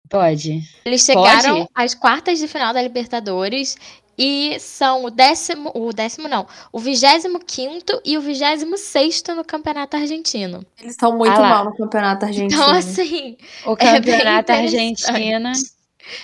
Pode. 0.08 0.60
Eles 0.84 1.02
chegaram 1.02 1.66
Pode? 1.66 1.70
às 1.74 1.94
quartas 1.94 2.38
de 2.38 2.46
final 2.46 2.72
da 2.72 2.82
Libertadores 2.82 3.76
e 4.16 4.56
são 4.60 5.04
o 5.04 5.10
décimo, 5.10 5.72
o 5.74 5.92
décimo 5.92 6.28
não, 6.28 6.46
o 6.72 6.78
vigésimo 6.78 7.40
quinto 7.40 8.00
e 8.04 8.16
o 8.16 8.20
vigésimo 8.20 8.78
sexto 8.78 9.34
no 9.34 9.44
Campeonato 9.44 9.96
Argentino. 9.96 10.64
Eles 10.80 10.92
estão 10.92 11.16
muito 11.16 11.32
ah 11.32 11.48
mal 11.48 11.64
no 11.64 11.76
Campeonato 11.76 12.24
Argentino. 12.24 12.62
Então, 12.62 12.70
assim, 12.74 13.36
o 13.66 13.76
Campeonato 13.76 14.52
é 14.52 14.56
Argentina 14.56 15.52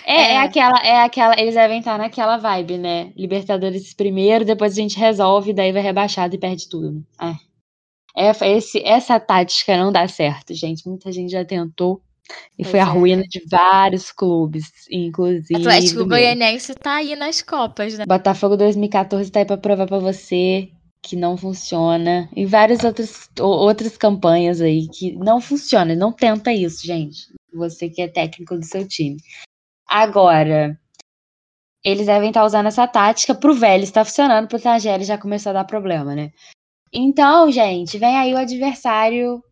é, 0.05 0.13
é, 0.13 0.33
é, 0.35 0.39
aquela, 0.39 0.79
é 0.81 1.03
aquela, 1.03 1.41
eles 1.41 1.55
devem 1.55 1.79
estar 1.79 1.99
naquela 1.99 2.37
vibe, 2.37 2.79
né? 2.79 3.13
Libertadores 3.17 3.95
primeiro, 3.95 4.45
depois 4.45 4.73
a 4.73 4.77
gente 4.77 4.99
resolve, 4.99 5.53
daí 5.53 5.73
vai 5.73 5.83
rebaixado 5.83 6.35
e 6.35 6.39
perde 6.39 6.69
tudo. 6.69 7.03
É. 8.17 8.29
é 8.29 8.57
esse, 8.57 8.83
essa 8.85 9.19
tática 9.19 9.77
não 9.77 9.91
dá 9.91 10.07
certo, 10.07 10.55
gente. 10.55 10.87
Muita 10.87 11.11
gente 11.11 11.33
já 11.33 11.45
tentou. 11.45 12.03
E 12.59 12.63
pois 12.63 12.71
foi 12.71 12.81
a 12.81 12.85
é. 12.85 12.87
ruína 12.87 13.23
de 13.23 13.43
vários 13.51 14.13
clubes, 14.13 14.71
inclusive. 14.91 15.57
Atlético 15.57 16.07
Goianiense 16.07 16.75
tá 16.75 16.97
aí 16.97 17.17
nas 17.17 17.43
Copas, 17.43 17.99
né? 17.99 18.05
Botafogo 18.07 18.57
2014 18.57 19.31
tá 19.31 19.41
aí 19.41 19.45
pra 19.45 19.57
provar 19.57 19.87
pra 19.87 19.99
você 19.99 20.71
que 21.03 21.17
não 21.17 21.37
funciona. 21.37 22.29
E 22.37 22.45
várias 22.45 22.85
outras, 22.85 23.29
outras 23.39 23.97
campanhas 23.97 24.61
aí 24.61 24.89
que 24.89 25.17
não 25.17 25.41
funciona. 25.41 25.95
Não 25.95 26.13
tenta 26.13 26.53
isso, 26.53 26.87
gente. 26.87 27.33
Você 27.55 27.89
que 27.89 28.03
é 28.03 28.09
técnico 28.09 28.57
do 28.57 28.65
seu 28.65 28.87
time. 28.87 29.17
Agora, 29.89 30.79
eles 31.85 32.07
devem 32.07 32.29
estar 32.29 32.45
usando 32.45 32.67
essa 32.67 32.87
tática 32.87 33.35
pro 33.35 33.55
velho 33.55 33.83
está 33.83 34.05
funcionando, 34.05 34.49
pro 34.49 34.61
Tagere 34.61 35.03
já 35.05 35.17
começou 35.17 35.51
a 35.51 35.55
dar 35.55 35.65
problema, 35.65 36.15
né? 36.15 36.31
Então, 36.93 37.51
gente, 37.51 37.99
vem 37.99 38.17
aí 38.17 38.35
o 38.35 38.39
adversário 38.39 39.43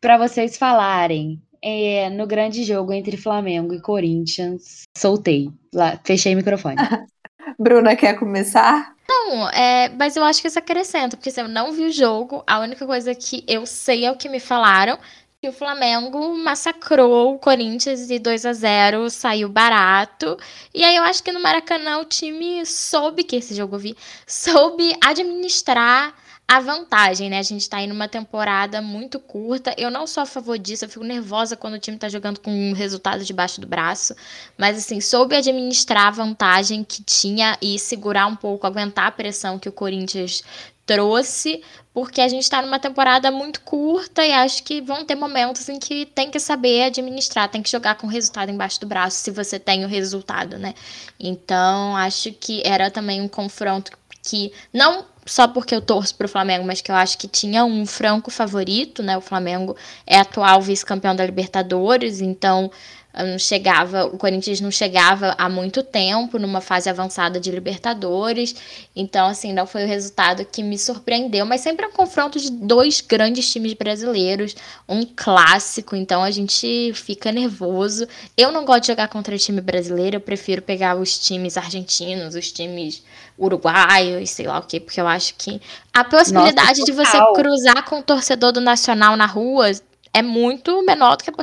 para 0.00 0.18
vocês 0.18 0.56
falarem. 0.56 1.40
É, 1.62 2.10
no 2.10 2.26
grande 2.26 2.64
jogo 2.64 2.92
entre 2.92 3.16
Flamengo 3.16 3.72
e 3.72 3.80
Corinthians, 3.80 4.82
soltei. 4.96 5.50
Lá, 5.72 5.98
fechei 6.04 6.34
o 6.34 6.36
microfone. 6.36 6.76
Bruna, 7.58 7.94
quer 7.94 8.18
começar? 8.18 8.94
Não, 9.08 9.48
é, 9.50 9.88
mas 9.90 10.16
eu 10.16 10.24
acho 10.24 10.40
que 10.40 10.48
isso 10.48 10.58
acrescenta, 10.58 11.16
porque 11.16 11.30
se 11.30 11.40
eu 11.40 11.48
não 11.48 11.72
vi 11.72 11.84
o 11.84 11.92
jogo, 11.92 12.42
a 12.46 12.58
única 12.60 12.86
coisa 12.86 13.14
que 13.14 13.44
eu 13.46 13.64
sei 13.66 14.04
é 14.04 14.10
o 14.10 14.16
que 14.16 14.28
me 14.28 14.40
falaram 14.40 14.98
que 15.42 15.48
o 15.48 15.52
Flamengo 15.52 16.36
massacrou 16.36 17.34
o 17.34 17.38
Corinthians 17.38 18.08
e 18.08 18.18
2 18.20 18.46
a 18.46 18.52
0 18.52 19.10
saiu 19.10 19.48
barato. 19.48 20.36
E 20.72 20.84
aí 20.84 20.94
eu 20.94 21.02
acho 21.02 21.20
que 21.20 21.32
no 21.32 21.40
Maracanã 21.40 21.98
o 21.98 22.04
time 22.04 22.64
soube 22.64 23.24
que 23.24 23.34
esse 23.34 23.52
jogo 23.52 23.74
eu 23.74 23.80
vi, 23.80 23.96
soube 24.24 24.94
administrar 25.04 26.14
a 26.46 26.60
vantagem, 26.60 27.30
né? 27.30 27.38
A 27.38 27.42
gente 27.42 27.68
tá 27.68 27.78
aí 27.78 27.86
numa 27.86 28.08
temporada 28.08 28.82
muito 28.82 29.18
curta. 29.18 29.74
Eu 29.78 29.90
não 29.90 30.06
sou 30.06 30.22
a 30.22 30.26
favor 30.26 30.58
disso, 30.58 30.84
eu 30.84 30.88
fico 30.88 31.04
nervosa 31.04 31.56
quando 31.56 31.74
o 31.74 31.78
time 31.78 31.96
tá 31.96 32.08
jogando 32.08 32.40
com 32.40 32.50
um 32.50 32.74
resultado 32.74 33.24
debaixo 33.24 33.60
do 33.60 33.66
braço. 33.66 34.14
Mas, 34.58 34.76
assim, 34.76 35.00
soube 35.00 35.34
administrar 35.34 36.08
a 36.08 36.10
vantagem 36.10 36.84
que 36.84 37.02
tinha 37.02 37.56
e 37.62 37.78
segurar 37.78 38.26
um 38.26 38.36
pouco, 38.36 38.66
aguentar 38.66 39.06
a 39.06 39.12
pressão 39.12 39.58
que 39.58 39.68
o 39.68 39.72
Corinthians 39.72 40.42
trouxe, 40.84 41.62
porque 41.94 42.20
a 42.20 42.28
gente 42.28 42.42
está 42.42 42.60
numa 42.60 42.78
temporada 42.78 43.30
muito 43.30 43.60
curta 43.60 44.24
e 44.24 44.32
acho 44.32 44.62
que 44.62 44.80
vão 44.80 45.04
ter 45.04 45.14
momentos 45.14 45.68
em 45.68 45.78
que 45.78 46.06
tem 46.06 46.30
que 46.30 46.40
saber 46.40 46.84
administrar, 46.84 47.48
tem 47.48 47.62
que 47.62 47.70
jogar 47.70 47.94
com 47.94 48.06
o 48.06 48.10
resultado 48.10 48.50
embaixo 48.50 48.80
do 48.80 48.86
braço 48.86 49.18
se 49.18 49.30
você 49.30 49.58
tem 49.58 49.84
o 49.84 49.88
resultado, 49.88 50.58
né? 50.58 50.74
Então, 51.18 51.96
acho 51.96 52.32
que 52.32 52.62
era 52.64 52.90
também 52.90 53.20
um 53.20 53.28
confronto 53.28 53.92
que 54.22 54.52
não 54.72 55.04
só 55.24 55.46
porque 55.46 55.74
eu 55.74 55.80
torço 55.80 56.14
para 56.14 56.24
o 56.24 56.28
Flamengo, 56.28 56.64
mas 56.66 56.80
que 56.80 56.90
eu 56.90 56.96
acho 56.96 57.16
que 57.16 57.28
tinha 57.28 57.64
um 57.64 57.86
franco 57.86 58.30
favorito, 58.30 59.02
né? 59.02 59.16
O 59.16 59.20
Flamengo 59.20 59.76
é 60.06 60.18
atual 60.18 60.60
vice-campeão 60.60 61.14
da 61.14 61.24
Libertadores, 61.24 62.20
então 62.20 62.70
não 63.14 63.38
chegava, 63.38 64.06
o 64.06 64.16
Corinthians 64.16 64.60
não 64.60 64.70
chegava 64.70 65.34
há 65.36 65.48
muito 65.48 65.82
tempo 65.82 66.38
numa 66.38 66.60
fase 66.60 66.88
avançada 66.88 67.38
de 67.38 67.50
Libertadores. 67.50 68.54
Então, 68.96 69.26
assim, 69.26 69.52
não 69.52 69.66
foi 69.66 69.84
o 69.84 69.88
resultado 69.88 70.44
que 70.44 70.62
me 70.62 70.78
surpreendeu, 70.78 71.44
mas 71.44 71.60
sempre 71.60 71.84
é 71.84 71.88
um 71.88 71.92
confronto 71.92 72.40
de 72.40 72.50
dois 72.50 73.00
grandes 73.00 73.50
times 73.50 73.74
brasileiros, 73.74 74.54
um 74.88 75.04
clássico, 75.04 75.94
então 75.94 76.22
a 76.22 76.30
gente 76.30 76.92
fica 76.94 77.30
nervoso. 77.30 78.06
Eu 78.36 78.50
não 78.50 78.64
gosto 78.64 78.82
de 78.82 78.86
jogar 78.88 79.08
contra 79.08 79.36
time 79.36 79.60
brasileiro, 79.60 80.16
eu 80.16 80.20
prefiro 80.20 80.62
pegar 80.62 80.96
os 80.96 81.18
times 81.18 81.56
argentinos, 81.56 82.34
os 82.34 82.50
times 82.50 83.02
uruguaios, 83.38 84.30
sei 84.30 84.46
lá 84.46 84.58
o 84.58 84.62
quê, 84.62 84.78
porque 84.78 85.00
eu 85.00 85.06
acho 85.06 85.34
que 85.36 85.60
a 85.92 86.04
possibilidade 86.04 86.80
Nossa, 86.80 86.84
de 86.84 86.92
você 86.92 87.18
cruzar 87.34 87.84
com 87.84 87.98
o 87.98 88.02
torcedor 88.02 88.52
do 88.52 88.60
Nacional 88.60 89.16
na 89.16 89.26
rua 89.26 89.70
é 90.14 90.20
muito 90.20 90.82
menor 90.84 91.16
do 91.16 91.24
que 91.24 91.30
a 91.30 91.34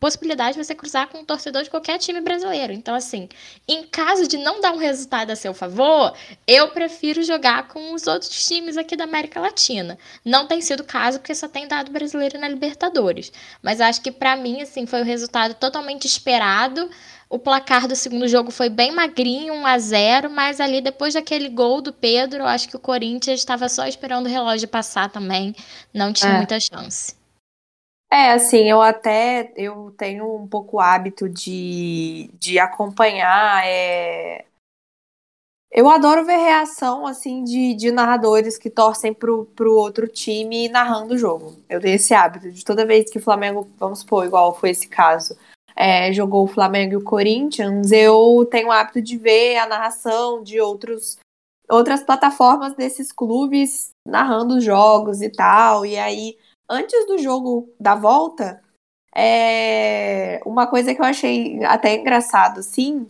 possibilidade 0.00 0.56
de 0.56 0.64
você 0.64 0.74
cruzar 0.74 1.08
com 1.08 1.18
um 1.18 1.24
torcedor 1.24 1.62
de 1.62 1.68
qualquer 1.68 1.98
time 1.98 2.20
brasileiro. 2.22 2.72
Então, 2.72 2.94
assim, 2.94 3.28
em 3.66 3.84
caso 3.84 4.26
de 4.26 4.38
não 4.38 4.62
dar 4.62 4.72
um 4.72 4.78
resultado 4.78 5.30
a 5.30 5.36
seu 5.36 5.52
favor, 5.52 6.14
eu 6.46 6.68
prefiro 6.68 7.22
jogar 7.22 7.68
com 7.68 7.92
os 7.92 8.06
outros 8.06 8.46
times 8.46 8.78
aqui 8.78 8.96
da 8.96 9.04
América 9.04 9.40
Latina. 9.40 9.98
Não 10.24 10.46
tem 10.46 10.62
sido 10.62 10.80
o 10.80 10.84
caso, 10.84 11.18
porque 11.18 11.34
só 11.34 11.48
tem 11.48 11.68
dado 11.68 11.92
brasileiro 11.92 12.38
na 12.38 12.48
Libertadores. 12.48 13.30
Mas 13.62 13.78
acho 13.78 14.00
que 14.00 14.10
para 14.10 14.36
mim, 14.36 14.62
assim, 14.62 14.86
foi 14.86 15.00
o 15.00 15.02
um 15.02 15.06
resultado 15.06 15.52
totalmente 15.54 16.06
esperado. 16.06 16.88
O 17.28 17.38
placar 17.38 17.86
do 17.86 17.94
segundo 17.94 18.26
jogo 18.26 18.50
foi 18.50 18.70
bem 18.70 18.90
magrinho, 18.90 19.52
1 19.52 19.66
a 19.66 19.78
0 19.78 20.30
mas 20.30 20.62
ali 20.62 20.80
depois 20.80 21.12
daquele 21.12 21.50
gol 21.50 21.82
do 21.82 21.92
Pedro, 21.92 22.38
eu 22.38 22.46
acho 22.46 22.70
que 22.70 22.76
o 22.76 22.80
Corinthians 22.80 23.40
estava 23.40 23.68
só 23.68 23.86
esperando 23.86 24.24
o 24.24 24.30
relógio 24.30 24.66
passar 24.66 25.10
também, 25.10 25.54
não 25.92 26.10
tinha 26.10 26.32
é. 26.32 26.36
muita 26.38 26.58
chance. 26.58 27.17
É, 28.10 28.32
assim, 28.32 28.70
eu 28.70 28.80
até 28.80 29.52
eu 29.56 29.94
tenho 29.96 30.34
um 30.34 30.46
pouco 30.48 30.80
hábito 30.80 31.28
de, 31.28 32.30
de 32.34 32.58
acompanhar. 32.58 33.66
É... 33.66 34.46
Eu 35.70 35.90
adoro 35.90 36.24
ver 36.24 36.38
reação 36.38 37.06
assim 37.06 37.44
de, 37.44 37.74
de 37.74 37.92
narradores 37.92 38.56
que 38.56 38.70
torcem 38.70 39.12
pro, 39.12 39.44
pro 39.54 39.74
outro 39.74 40.08
time 40.08 40.68
narrando 40.68 41.14
o 41.14 41.18
jogo. 41.18 41.56
Eu 41.68 41.80
tenho 41.80 41.96
esse 41.96 42.14
hábito 42.14 42.50
de 42.50 42.64
toda 42.64 42.86
vez 42.86 43.10
que 43.10 43.18
o 43.18 43.22
Flamengo, 43.22 43.68
vamos 43.78 44.00
supor, 44.00 44.24
igual 44.24 44.58
foi 44.58 44.70
esse 44.70 44.88
caso, 44.88 45.36
é, 45.76 46.10
jogou 46.12 46.44
o 46.44 46.48
Flamengo 46.48 46.94
e 46.94 46.96
o 46.96 47.04
Corinthians, 47.04 47.92
eu 47.92 48.48
tenho 48.50 48.68
o 48.68 48.72
hábito 48.72 49.02
de 49.02 49.18
ver 49.18 49.58
a 49.58 49.66
narração 49.66 50.42
de 50.42 50.58
outros 50.60 51.18
outras 51.68 52.02
plataformas 52.02 52.74
desses 52.74 53.12
clubes 53.12 53.90
narrando 54.06 54.56
os 54.56 54.64
jogos 54.64 55.20
e 55.20 55.28
tal. 55.28 55.84
E 55.84 55.98
aí 55.98 56.36
antes 56.68 57.06
do 57.06 57.18
jogo 57.18 57.68
da 57.78 57.94
volta, 57.94 58.62
é... 59.14 60.40
uma 60.44 60.66
coisa 60.66 60.94
que 60.94 61.00
eu 61.00 61.06
achei 61.06 61.64
até 61.64 61.94
engraçado, 61.96 62.62
sim, 62.62 63.06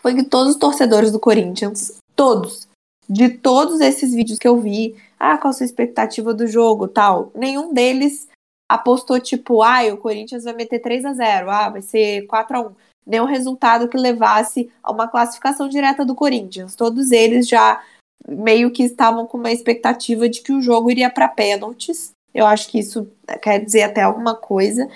foi 0.00 0.14
que 0.14 0.24
todos 0.24 0.54
os 0.54 0.60
torcedores 0.60 1.10
do 1.10 1.20
Corinthians, 1.20 1.96
todos, 2.14 2.68
de 3.08 3.28
todos 3.30 3.80
esses 3.80 4.12
vídeos 4.12 4.38
que 4.38 4.48
eu 4.48 4.58
vi, 4.58 4.96
ah, 5.18 5.38
qual 5.38 5.50
a 5.50 5.52
sua 5.54 5.64
expectativa 5.64 6.34
do 6.34 6.46
jogo, 6.46 6.88
tal, 6.88 7.30
nenhum 7.34 7.72
deles 7.72 8.28
apostou 8.70 9.20
tipo, 9.20 9.62
ah, 9.62 9.82
o 9.92 9.96
Corinthians 9.96 10.44
vai 10.44 10.54
meter 10.54 10.80
3 10.80 11.04
a 11.04 11.12
0, 11.12 11.50
ah, 11.50 11.70
vai 11.70 11.82
ser 11.82 12.26
4 12.26 12.56
a 12.56 12.60
1. 12.60 12.74
Nenhum 13.06 13.24
resultado 13.26 13.88
que 13.88 13.98
levasse 13.98 14.70
a 14.82 14.90
uma 14.90 15.06
classificação 15.08 15.68
direta 15.68 16.04
do 16.04 16.14
Corinthians. 16.14 16.74
Todos 16.74 17.12
eles 17.12 17.46
já 17.46 17.82
meio 18.26 18.70
que 18.70 18.82
estavam 18.82 19.26
com 19.26 19.36
uma 19.36 19.52
expectativa 19.52 20.28
de 20.28 20.40
que 20.40 20.52
o 20.52 20.62
jogo 20.62 20.90
iria 20.90 21.10
para 21.10 21.28
pênaltis 21.28 22.12
eu 22.34 22.46
acho 22.46 22.68
que 22.68 22.78
isso 22.78 23.08
quer 23.40 23.64
dizer 23.64 23.82
até 23.82 24.02
alguma 24.02 24.34
coisa. 24.34 24.88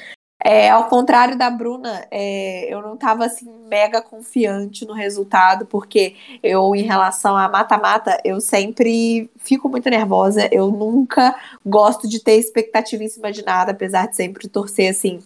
É, 0.45 0.71
ao 0.71 0.89
contrário 0.89 1.37
da 1.37 1.51
Bruna, 1.51 2.07
é, 2.11 2.73
eu 2.73 2.81
não 2.81 2.95
estava 2.95 3.25
assim 3.25 3.51
mega 3.67 4.01
confiante 4.01 4.87
no 4.87 4.93
resultado, 4.93 5.67
porque 5.67 6.15
eu, 6.43 6.75
em 6.77 6.83
relação 6.83 7.37
a 7.37 7.49
mata-mata, 7.49 8.21
eu 8.25 8.41
sempre 8.41 9.29
fico 9.37 9.69
muito 9.69 9.91
nervosa. 9.91 10.49
Eu 10.53 10.71
nunca 10.71 11.35
gosto 11.67 12.09
de 12.09 12.21
ter 12.21 12.37
expectativa 12.37 13.03
em 13.03 13.09
cima 13.09 13.33
de 13.33 13.45
nada, 13.45 13.73
apesar 13.73 14.07
de 14.09 14.17
sempre 14.17 14.49
torcer 14.49 14.91
assim 14.91 15.21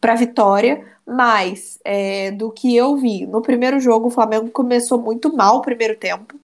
para 0.00 0.16
vitória. 0.16 0.84
Mas 1.06 1.78
é, 1.84 2.30
do 2.32 2.50
que 2.50 2.76
eu 2.76 2.96
vi 2.96 3.26
no 3.26 3.42
primeiro 3.42 3.78
jogo, 3.80 4.08
o 4.08 4.10
Flamengo 4.10 4.50
começou 4.50 5.00
muito 5.00 5.34
mal 5.34 5.56
o 5.56 5.62
primeiro 5.62 5.96
tempo, 5.96 6.34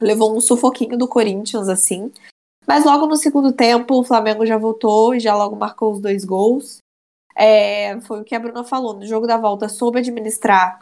levou 0.00 0.36
um 0.36 0.40
sufoquinho 0.40 0.96
do 0.96 1.08
Corinthians 1.08 1.68
assim. 1.68 2.12
Mas 2.66 2.84
logo 2.84 3.06
no 3.06 3.16
segundo 3.16 3.52
tempo, 3.52 3.98
o 3.98 4.04
Flamengo 4.04 4.46
já 4.46 4.56
voltou 4.56 5.14
e 5.14 5.20
já 5.20 5.34
logo 5.34 5.56
marcou 5.56 5.92
os 5.92 6.00
dois 6.00 6.24
gols. 6.24 6.78
É, 7.36 8.00
foi 8.02 8.20
o 8.20 8.24
que 8.24 8.34
a 8.34 8.38
Bruna 8.40 8.64
falou. 8.64 8.94
No 8.94 9.06
jogo 9.06 9.26
da 9.26 9.36
volta, 9.36 9.68
soube 9.68 9.98
administrar 9.98 10.78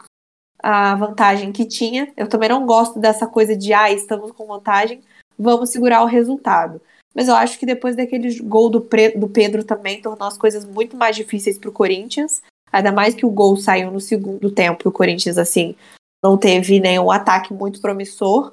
a 0.61 0.95
vantagem 0.95 1.51
que 1.51 1.65
tinha. 1.65 2.11
Eu 2.15 2.27
também 2.27 2.49
não 2.49 2.65
gosto 2.65 2.99
dessa 2.99 3.27
coisa 3.27 3.55
de, 3.55 3.73
ah, 3.73 3.91
estamos 3.91 4.31
com 4.31 4.47
vantagem, 4.47 5.01
vamos 5.37 5.71
segurar 5.71 6.03
o 6.03 6.07
resultado. 6.07 6.81
Mas 7.13 7.27
eu 7.27 7.35
acho 7.35 7.59
que 7.59 7.65
depois 7.65 7.95
daquele 7.95 8.39
gol 8.39 8.69
do, 8.69 8.79
do 9.15 9.29
Pedro 9.29 9.63
também 9.63 10.01
tornou 10.01 10.27
as 10.27 10.37
coisas 10.37 10.65
muito 10.65 10.95
mais 10.97 11.15
difíceis 11.15 11.59
para 11.59 11.69
o 11.69 11.73
Corinthians. 11.73 12.41
Ainda 12.71 12.91
mais 12.91 13.13
que 13.13 13.25
o 13.25 13.29
gol 13.29 13.55
saiu 13.55 13.91
no 13.91 13.99
segundo 13.99 14.49
tempo 14.49 14.81
e 14.83 14.87
o 14.87 14.91
Corinthians, 14.91 15.37
assim, 15.37 15.75
não 16.23 16.37
teve 16.37 16.79
nenhum 16.79 17.11
ataque 17.11 17.53
muito 17.53 17.79
promissor. 17.79 18.51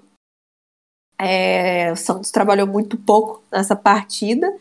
É, 1.21 1.93
o 1.93 1.97
Santos 1.97 2.31
trabalhou 2.31 2.67
muito 2.67 2.97
pouco 2.97 3.43
nessa 3.53 3.77
partida. 3.77 4.57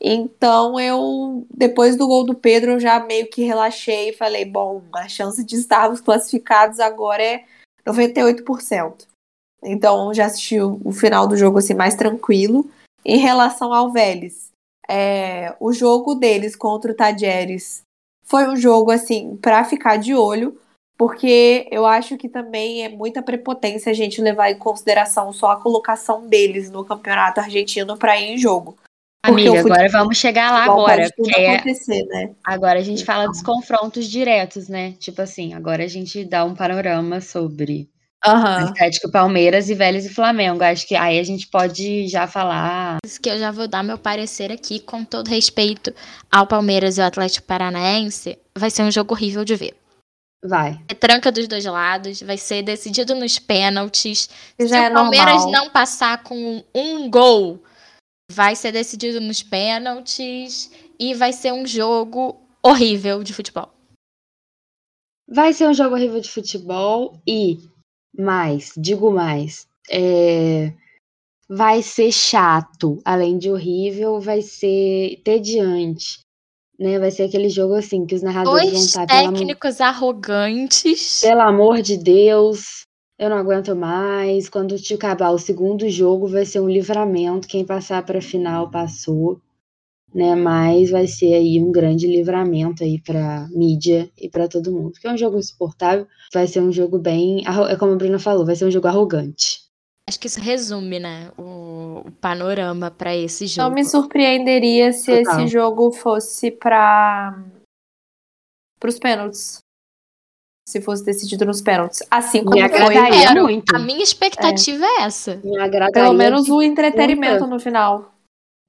Então 0.00 0.80
eu, 0.80 1.46
depois 1.54 1.94
do 1.94 2.06
gol 2.06 2.24
do 2.24 2.34
Pedro, 2.34 2.72
eu 2.72 2.80
já 2.80 2.98
meio 2.98 3.28
que 3.28 3.44
relaxei 3.44 4.08
e 4.08 4.16
falei, 4.16 4.44
bom, 4.44 4.82
a 4.94 5.06
chance 5.06 5.44
de 5.44 5.56
estarmos 5.56 6.00
classificados 6.00 6.80
agora 6.80 7.22
é 7.22 7.44
98%. 7.86 9.06
Então 9.62 10.12
já 10.14 10.26
assisti 10.26 10.58
o, 10.58 10.90
final 10.90 11.28
do 11.28 11.36
jogo 11.36 11.58
assim 11.58 11.74
mais 11.74 11.94
tranquilo. 11.94 12.68
Em 13.04 13.18
relação 13.18 13.72
ao 13.72 13.92
Vélez, 13.92 14.50
é, 14.88 15.54
o 15.60 15.72
jogo 15.72 16.14
deles 16.14 16.56
contra 16.56 16.92
o 16.92 16.94
Tajeres 16.94 17.82
foi 18.24 18.48
um 18.48 18.56
jogo 18.56 18.90
assim 18.90 19.36
para 19.36 19.64
ficar 19.64 19.96
de 19.96 20.14
olho, 20.14 20.58
porque 21.00 21.66
eu 21.70 21.86
acho 21.86 22.18
que 22.18 22.28
também 22.28 22.84
é 22.84 22.90
muita 22.90 23.22
prepotência 23.22 23.90
a 23.90 23.94
gente 23.94 24.20
levar 24.20 24.50
em 24.50 24.58
consideração 24.58 25.32
só 25.32 25.52
a 25.52 25.56
colocação 25.56 26.28
deles 26.28 26.70
no 26.70 26.84
campeonato 26.84 27.40
argentino 27.40 27.96
para 27.96 28.20
ir 28.20 28.34
em 28.34 28.36
jogo. 28.36 28.76
Amiga, 29.22 29.60
agora 29.60 29.88
vamos 29.88 30.18
chegar 30.18 30.52
lá 30.52 30.64
agora. 30.64 31.08
Porque 31.16 31.40
é... 31.40 32.04
né? 32.04 32.34
Agora 32.44 32.78
a 32.78 32.82
gente 32.82 33.02
fala 33.02 33.26
dos 33.28 33.40
confrontos 33.40 34.06
diretos, 34.06 34.68
né? 34.68 34.92
Tipo 34.98 35.22
assim, 35.22 35.54
agora 35.54 35.84
a 35.84 35.88
gente 35.88 36.22
dá 36.22 36.44
um 36.44 36.54
panorama 36.54 37.22
sobre 37.22 37.88
Uhum. 38.26 38.68
Atlético, 38.68 39.10
Palmeiras 39.10 39.70
e 39.70 39.74
Vélez 39.74 40.04
e 40.04 40.10
Flamengo. 40.10 40.62
Acho 40.62 40.86
que 40.86 40.94
aí 40.94 41.18
a 41.18 41.22
gente 41.22 41.46
pode 41.48 42.06
já 42.08 42.26
falar. 42.26 42.98
Que 43.22 43.30
eu 43.30 43.38
já 43.38 43.50
vou 43.50 43.66
dar 43.66 43.82
meu 43.82 43.96
parecer 43.96 44.52
aqui, 44.52 44.78
com 44.78 45.02
todo 45.02 45.28
respeito 45.28 45.94
ao 46.30 46.46
Palmeiras 46.46 46.98
e 46.98 47.00
ao 47.00 47.06
Atlético 47.06 47.46
Paranaense. 47.46 48.36
Vai 48.54 48.68
ser 48.68 48.82
um 48.82 48.90
jogo 48.90 49.14
horrível 49.14 49.42
de 49.42 49.56
ver. 49.56 49.79
Vai. 50.42 50.82
É 50.88 50.94
tranca 50.94 51.30
dos 51.30 51.46
dois 51.46 51.64
lados, 51.64 52.22
vai 52.22 52.38
ser 52.38 52.62
decidido 52.62 53.14
nos 53.14 53.38
pênaltis. 53.38 54.28
Se 54.58 54.74
é 54.74 54.88
o 54.88 54.94
Palmeiras 54.94 55.42
normal. 55.44 55.52
não 55.52 55.70
passar 55.70 56.22
com 56.22 56.64
um 56.74 57.10
gol, 57.10 57.62
vai 58.30 58.56
ser 58.56 58.72
decidido 58.72 59.20
nos 59.20 59.42
pênaltis 59.42 60.70
e 60.98 61.14
vai 61.14 61.32
ser 61.32 61.52
um 61.52 61.66
jogo 61.66 62.40
horrível 62.62 63.22
de 63.22 63.34
futebol. 63.34 63.70
Vai 65.28 65.52
ser 65.52 65.68
um 65.68 65.74
jogo 65.74 65.94
horrível 65.94 66.20
de 66.20 66.30
futebol 66.30 67.20
e 67.26 67.58
mais, 68.16 68.72
digo 68.76 69.12
mais, 69.12 69.68
é, 69.90 70.72
vai 71.48 71.82
ser 71.82 72.10
chato, 72.12 73.00
além 73.04 73.38
de 73.38 73.50
horrível, 73.50 74.20
vai 74.20 74.40
ser 74.40 75.20
tediante. 75.22 76.20
Né? 76.80 76.98
Vai 76.98 77.10
ser 77.10 77.24
aquele 77.24 77.50
jogo 77.50 77.74
assim 77.74 78.06
que 78.06 78.14
os 78.14 78.22
narradores 78.22 78.70
vão 78.70 78.72
Dois 78.72 78.86
estar 78.86 79.06
pelo 79.06 79.20
amor, 79.20 79.32
técnicos 79.34 79.80
arrogantes. 79.82 81.20
pelo 81.20 81.42
amor 81.42 81.82
de 81.82 81.98
Deus, 81.98 82.86
eu 83.18 83.28
não 83.28 83.36
aguento 83.36 83.76
mais. 83.76 84.48
Quando 84.48 84.78
te 84.78 84.94
acabar 84.94 85.30
o 85.30 85.38
segundo 85.38 85.86
jogo, 85.90 86.26
vai 86.26 86.46
ser 86.46 86.60
um 86.60 86.70
livramento. 86.70 87.46
Quem 87.46 87.66
passar 87.66 88.02
para 88.02 88.18
a 88.18 88.22
final 88.22 88.70
passou, 88.70 89.38
né? 90.14 90.34
Mas 90.34 90.90
vai 90.90 91.06
ser 91.06 91.34
aí 91.34 91.62
um 91.62 91.70
grande 91.70 92.06
livramento 92.06 92.82
aí 92.82 92.98
para 92.98 93.46
mídia 93.50 94.10
e 94.18 94.30
para 94.30 94.48
todo 94.48 94.72
mundo. 94.72 94.92
Porque 94.92 95.06
é 95.06 95.12
um 95.12 95.18
jogo 95.18 95.38
insuportável, 95.38 96.06
vai 96.32 96.46
ser 96.46 96.60
um 96.60 96.72
jogo 96.72 96.98
bem, 96.98 97.44
é 97.68 97.76
como 97.76 97.92
a 97.92 97.96
Bruna 97.96 98.18
falou, 98.18 98.46
vai 98.46 98.56
ser 98.56 98.64
um 98.64 98.70
jogo 98.70 98.88
arrogante. 98.88 99.69
Acho 100.08 100.18
que 100.18 100.26
isso 100.26 100.40
resume, 100.40 100.98
né, 100.98 101.30
o, 101.38 102.02
o 102.06 102.10
panorama 102.20 102.90
pra 102.90 103.14
esse 103.14 103.46
jogo. 103.46 103.68
Não 103.68 103.74
me 103.74 103.84
surpreenderia 103.84 104.92
se 104.92 105.22
Total. 105.22 105.40
esse 105.40 105.48
jogo 105.52 105.92
fosse 105.92 106.50
para 106.50 107.38
os 108.84 108.98
pênaltis. 108.98 109.58
Se 110.68 110.80
fosse 110.80 111.04
decidido 111.04 111.44
nos 111.44 111.60
pênaltis. 111.60 112.02
Assim 112.10 112.44
como 112.44 112.56
Me 112.60 112.68
foi. 112.68 112.78
agradaria 112.78 113.28
Quero. 113.28 113.42
muito. 113.42 113.74
A 113.74 113.78
minha 113.78 114.02
expectativa 114.02 114.84
é, 114.84 115.02
essa. 115.02 115.36
Me 115.44 115.58
agradaria 115.60 115.92
Pelo 116.02 116.12
menos 116.14 116.48
o 116.48 116.60
entretenimento 116.62 117.40
muita. 117.40 117.46
no 117.54 117.60
final. 117.60 118.12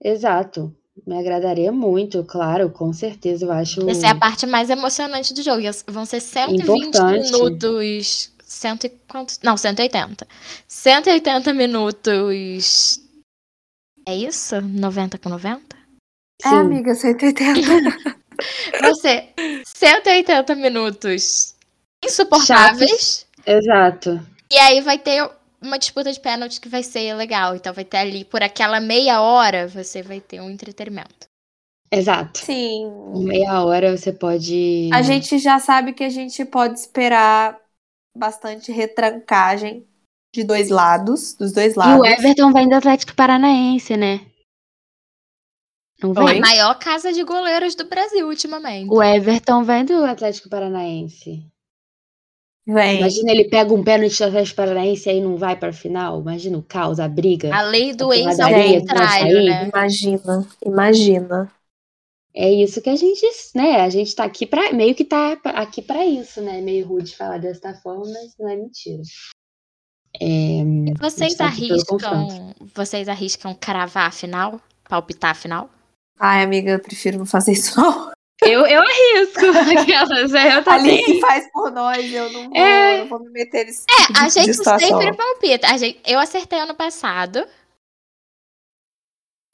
Exato. 0.03 0.75
Me 1.07 1.17
agradaria 1.17 1.71
muito, 1.71 2.23
claro, 2.23 2.69
com 2.69 2.91
certeza. 2.91 3.45
Eu 3.45 3.51
acho 3.51 3.89
Essa 3.89 4.07
é 4.07 4.09
a 4.09 4.15
parte 4.15 4.45
mais 4.45 4.69
emocionante 4.69 5.33
do 5.33 5.41
jogo. 5.41 5.61
Vão 5.87 6.05
ser 6.05 6.19
120 6.19 6.67
Importante. 6.87 7.31
minutos. 7.31 8.30
Cento 8.51 8.85
e 8.85 8.89
quantos? 8.89 9.39
Não, 9.41 9.55
180. 9.55 10.27
180 10.67 11.53
minutos. 11.53 12.99
É 14.05 14.13
isso? 14.13 14.59
90 14.59 15.17
com 15.17 15.29
90? 15.29 15.77
É, 16.43 16.49
sim. 16.49 16.55
amiga, 16.55 16.93
180. 16.93 17.61
Vão 18.81 18.93
ser 18.95 19.33
180 19.65 20.53
minutos 20.55 21.55
insuportáveis. 22.03 23.25
Exato. 23.45 24.21
E 24.51 24.57
aí 24.57 24.81
vai 24.81 24.99
ter 24.99 25.27
uma 25.61 25.79
disputa 25.79 26.11
de 26.11 26.19
pênalti 26.19 26.59
que 26.59 26.67
vai 26.67 26.83
ser 26.83 27.13
legal. 27.13 27.55
Então 27.55 27.73
vai 27.73 27.85
ter 27.85 27.97
ali, 27.97 28.25
por 28.25 28.43
aquela 28.43 28.81
meia 28.81 29.21
hora, 29.21 29.69
você 29.69 30.03
vai 30.03 30.19
ter 30.19 30.41
um 30.41 30.49
entretenimento. 30.49 31.25
Exato. 31.89 32.39
Sim. 32.39 32.83
Em 33.15 33.23
meia 33.23 33.63
hora 33.63 33.95
você 33.95 34.11
pode. 34.11 34.89
A 34.93 35.01
gente 35.01 35.39
já 35.39 35.57
sabe 35.57 35.93
que 35.93 36.03
a 36.03 36.09
gente 36.09 36.43
pode 36.43 36.77
esperar 36.77 37.61
bastante 38.15 38.71
retrancagem 38.71 39.87
de 40.33 40.43
dois 40.43 40.69
lados, 40.69 41.33
dos 41.33 41.51
dois 41.51 41.75
E 41.75 41.77
lados. 41.77 42.01
o 42.01 42.05
Everton 42.05 42.51
vem 42.53 42.69
do 42.69 42.75
Atlético 42.75 43.15
Paranaense, 43.15 43.97
né? 43.97 44.25
Não 46.01 46.13
vem? 46.13 46.37
A 46.37 46.41
maior 46.41 46.79
casa 46.79 47.13
de 47.13 47.23
goleiros 47.23 47.75
do 47.75 47.85
Brasil 47.85 48.27
ultimamente. 48.27 48.89
O 48.91 49.03
Everton 49.03 49.63
vem 49.63 49.85
do 49.85 50.03
Atlético 50.03 50.49
Paranaense. 50.49 51.45
Vem. 52.65 52.99
Imagina 52.99 53.31
ele 53.31 53.49
pega 53.49 53.73
um 53.73 53.83
pênalti 53.83 54.17
do 54.17 54.25
Atlético 54.25 54.55
Paranaense 54.55 55.09
e 55.09 55.11
aí 55.11 55.21
não 55.21 55.35
vai 55.37 55.55
pra 55.55 55.73
final. 55.73 56.21
Imagina 56.21 56.57
o 56.57 56.63
caos, 56.63 56.99
a 56.99 57.07
briga. 57.07 57.53
A 57.53 57.61
lei 57.61 57.93
do 57.93 58.11
A 58.11 58.17
ex 58.17 58.39
ao 58.39 58.49
contrário, 58.49 59.43
né? 59.43 59.67
Imagina, 59.67 60.47
imagina. 60.65 61.51
É 62.33 62.49
isso 62.49 62.81
que 62.81 62.89
a 62.89 62.95
gente, 62.95 63.25
né? 63.53 63.81
A 63.81 63.89
gente 63.89 64.15
tá 64.15 64.23
aqui 64.23 64.45
pra. 64.45 64.71
Meio 64.71 64.95
que 64.95 65.03
tá 65.03 65.37
aqui 65.43 65.81
pra 65.81 66.05
isso, 66.05 66.41
né? 66.41 66.61
Meio 66.61 66.85
rude 66.87 67.15
falar 67.15 67.37
dessa 67.39 67.73
forma, 67.75 68.05
mas 68.05 68.33
não 68.39 68.47
é 68.49 68.55
mentira. 68.55 69.01
É, 70.19 70.63
Vocês 70.99 71.35
tá 71.35 71.45
arriscam. 71.45 72.53
Vocês 72.73 73.07
arriscam 73.07 73.53
cravar 73.55 74.07
a 74.07 74.11
final? 74.11 74.59
Palpitar 74.89 75.31
a 75.31 75.35
final? 75.35 75.69
Ai, 76.19 76.43
amiga, 76.43 76.71
eu 76.71 76.79
prefiro 76.79 77.17
não 77.17 77.25
fazer 77.25 77.53
isso, 77.53 77.79
não. 77.79 78.11
eu, 78.43 78.65
eu 78.65 78.81
arrisco 78.81 79.45
aquelas. 79.79 80.33
é, 80.33 80.53
Eu 80.55 80.59
A 80.59 80.63
também. 80.63 81.03
Alice 81.03 81.19
faz 81.21 81.51
por 81.51 81.71
nós, 81.71 82.13
eu 82.13 82.31
não 82.31 82.43
vou, 82.49 82.57
É. 82.57 83.01
eu 83.01 83.07
vou 83.07 83.19
me 83.19 83.29
meter 83.31 83.65
nesse 83.65 83.85
É, 83.89 84.05
tipo 84.07 84.19
a 84.19 84.29
gente 84.29 84.45
de 84.47 84.53
situação. 84.53 84.87
sempre 84.87 85.15
palpita. 85.17 85.67
A 85.67 85.77
gente, 85.77 85.99
eu 86.05 86.19
acertei 86.19 86.59
ano 86.59 86.75
passado. 86.75 87.45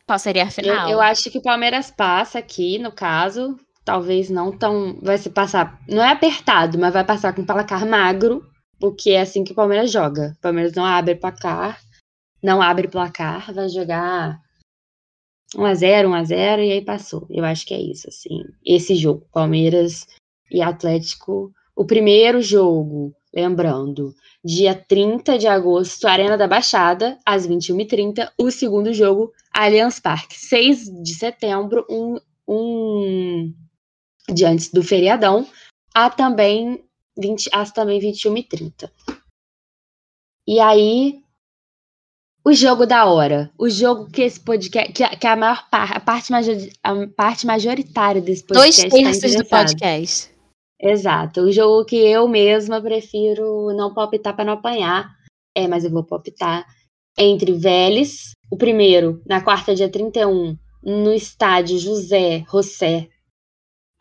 Qual 0.07 0.17
seria 0.17 0.43
a 0.43 0.47
Eu, 0.47 0.51
final? 0.51 0.89
eu 0.89 1.01
acho 1.01 1.29
que 1.29 1.37
o 1.37 1.41
Palmeiras 1.41 1.91
passa 1.91 2.39
aqui, 2.39 2.79
no 2.79 2.91
caso. 2.91 3.57
Talvez 3.83 4.29
não 4.29 4.57
tão. 4.57 4.97
Vai 5.01 5.17
se 5.17 5.29
passar. 5.29 5.79
Não 5.87 6.03
é 6.03 6.11
apertado, 6.11 6.77
mas 6.79 6.93
vai 6.93 7.03
passar 7.03 7.33
com 7.35 7.45
placar 7.45 7.85
magro. 7.85 8.41
Porque 8.79 9.11
é 9.11 9.21
assim 9.21 9.43
que 9.43 9.51
o 9.51 9.55
Palmeiras 9.55 9.91
joga. 9.91 10.33
O 10.37 10.41
Palmeiras 10.41 10.73
não 10.73 10.85
abre 10.85 11.15
placar. 11.15 11.79
Não 12.41 12.61
abre 12.61 12.87
placar. 12.87 13.53
Vai 13.53 13.67
jogar 13.69 14.39
1x0, 15.55 16.07
1x0 16.07 16.59
e 16.59 16.71
aí 16.71 16.81
passou. 16.83 17.25
Eu 17.29 17.43
acho 17.43 17.65
que 17.65 17.73
é 17.73 17.81
isso, 17.81 18.07
assim. 18.07 18.43
Esse 18.65 18.95
jogo, 18.95 19.27
Palmeiras 19.31 20.05
e 20.51 20.61
Atlético. 20.61 21.51
O 21.75 21.85
primeiro 21.85 22.41
jogo, 22.41 23.13
lembrando, 23.33 24.13
dia 24.43 24.73
30 24.73 25.37
de 25.37 25.47
agosto, 25.47 26.07
Arena 26.07 26.37
da 26.37 26.47
Baixada, 26.47 27.17
às 27.25 27.47
21h30. 27.47 28.31
O 28.37 28.51
segundo 28.51 28.93
jogo, 28.93 29.31
Allianz 29.57 29.99
Parque, 29.99 30.37
6 30.39 30.85
de 31.03 31.15
setembro, 31.15 31.85
um, 31.89 32.17
um 32.47 33.53
dia 34.33 34.49
antes 34.49 34.69
do 34.71 34.83
feriadão, 34.83 35.47
a 35.93 36.09
também 36.09 36.83
20, 37.17 37.49
às 37.51 37.71
também 37.71 37.99
21h30. 37.99 38.91
E 40.47 40.59
aí, 40.59 41.21
o 42.45 42.53
jogo 42.53 42.85
da 42.85 43.05
hora. 43.05 43.51
O 43.57 43.67
jogo 43.69 44.09
que 44.09 44.21
esse 44.21 44.39
podcast. 44.39 44.93
Que, 44.93 45.17
que 45.17 45.27
a 45.27 45.35
maior 45.35 45.67
parte, 45.69 45.93
a 45.93 45.99
parte, 45.99 46.31
majori- 46.31 46.73
a 46.83 47.07
parte 47.07 47.45
majoritária 47.47 48.21
desse 48.21 48.45
Dois 48.45 48.77
podcast. 48.77 48.89
tá 48.89 48.95
terços 48.95 49.21
do 49.21 49.27
interessado. 49.43 49.67
podcast. 49.67 50.31
Exato. 50.79 51.41
O 51.41 51.51
jogo 51.51 51.83
que 51.83 51.97
eu 51.97 52.27
mesma 52.27 52.79
prefiro 52.81 53.73
não 53.75 53.93
palpitar 53.93 54.35
para 54.35 54.45
não 54.45 54.53
apanhar. 54.53 55.17
É, 55.55 55.67
mas 55.67 55.83
eu 55.83 55.89
vou 55.89 56.03
palpitar 56.03 56.65
entre 57.17 57.51
Vélez, 57.53 58.31
o 58.51 58.57
primeiro, 58.57 59.21
na 59.25 59.41
quarta, 59.41 59.75
dia 59.75 59.89
31, 59.89 60.57
no 60.83 61.13
estádio 61.13 61.77
José 61.79 62.43
José 62.51 63.09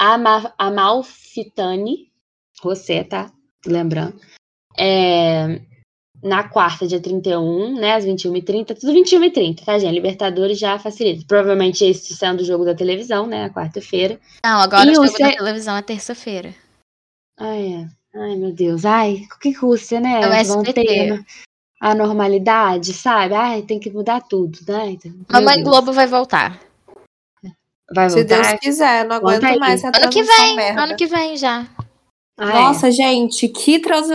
Ama- 0.01 0.55
Amalfitani. 0.59 2.11
José, 2.63 3.05
tá? 3.05 3.33
Lembrando. 3.67 4.19
É, 4.79 5.61
na 6.23 6.49
quarta, 6.49 6.87
dia 6.87 7.01
31, 7.01 7.75
né? 7.79 7.95
Às 7.95 8.05
21h30. 8.05 8.75
Tudo 8.79 8.93
21h30, 8.93 9.65
tá, 9.65 9.79
gente? 9.79 9.93
Libertadores 9.95 10.59
já 10.59 10.79
facilita. 10.79 11.25
Provavelmente 11.27 11.85
esse 11.85 12.15
sendo 12.15 12.41
o 12.41 12.45
jogo 12.45 12.65
da 12.65 12.75
televisão, 12.75 13.27
né? 13.27 13.43
Na 13.49 13.51
quarta-feira. 13.53 14.21
Não, 14.45 14.61
agora 14.61 14.87
E 14.89 14.93
o 14.93 14.95
jogo 14.95 15.07
da 15.07 15.13
C- 15.31 15.37
televisão 15.37 15.77
é 15.77 15.83
terça-feira. 15.83 16.55
Ai, 17.39 17.75
é. 17.75 17.89
Ai, 18.19 18.37
meu 18.37 18.53
Deus. 18.53 18.85
Ai, 18.85 19.23
que 19.41 19.55
custa, 19.55 20.01
né? 20.01 20.23
É 20.23 20.29
o 20.29 20.33
SBT. 20.33 20.73
ter 20.73 21.13
a- 21.13 21.25
a 21.81 21.95
normalidade, 21.95 22.93
sabe? 22.95 23.35
Ai, 23.35 23.63
tem 23.63 23.79
que 23.79 23.91
mudar 23.91 24.21
tudo, 24.23 24.59
né? 24.67 24.91
Então, 24.93 25.13
Mamãe 25.31 25.57
Deus. 25.57 25.69
Globo 25.69 25.93
vai 25.93 26.07
voltar. 26.07 26.59
Vai 27.95 28.11
Se 28.11 28.25
Deus 28.25 28.41
voltar? 28.41 28.59
quiser, 28.59 29.05
não 29.05 29.17
aguento 29.17 29.59
mais 29.61 29.85
essa 29.85 29.97
Ano 29.97 30.11
que 30.11 30.23
vem, 30.23 30.57
merda. 30.57 30.83
ano 30.83 30.97
que 30.97 31.07
vem 31.07 31.37
já. 31.37 31.67
Ah, 32.39 32.51
é. 32.51 32.53
Nossa, 32.55 32.91
gente, 32.91 33.49
que 33.49 33.79
trans... 33.79 34.09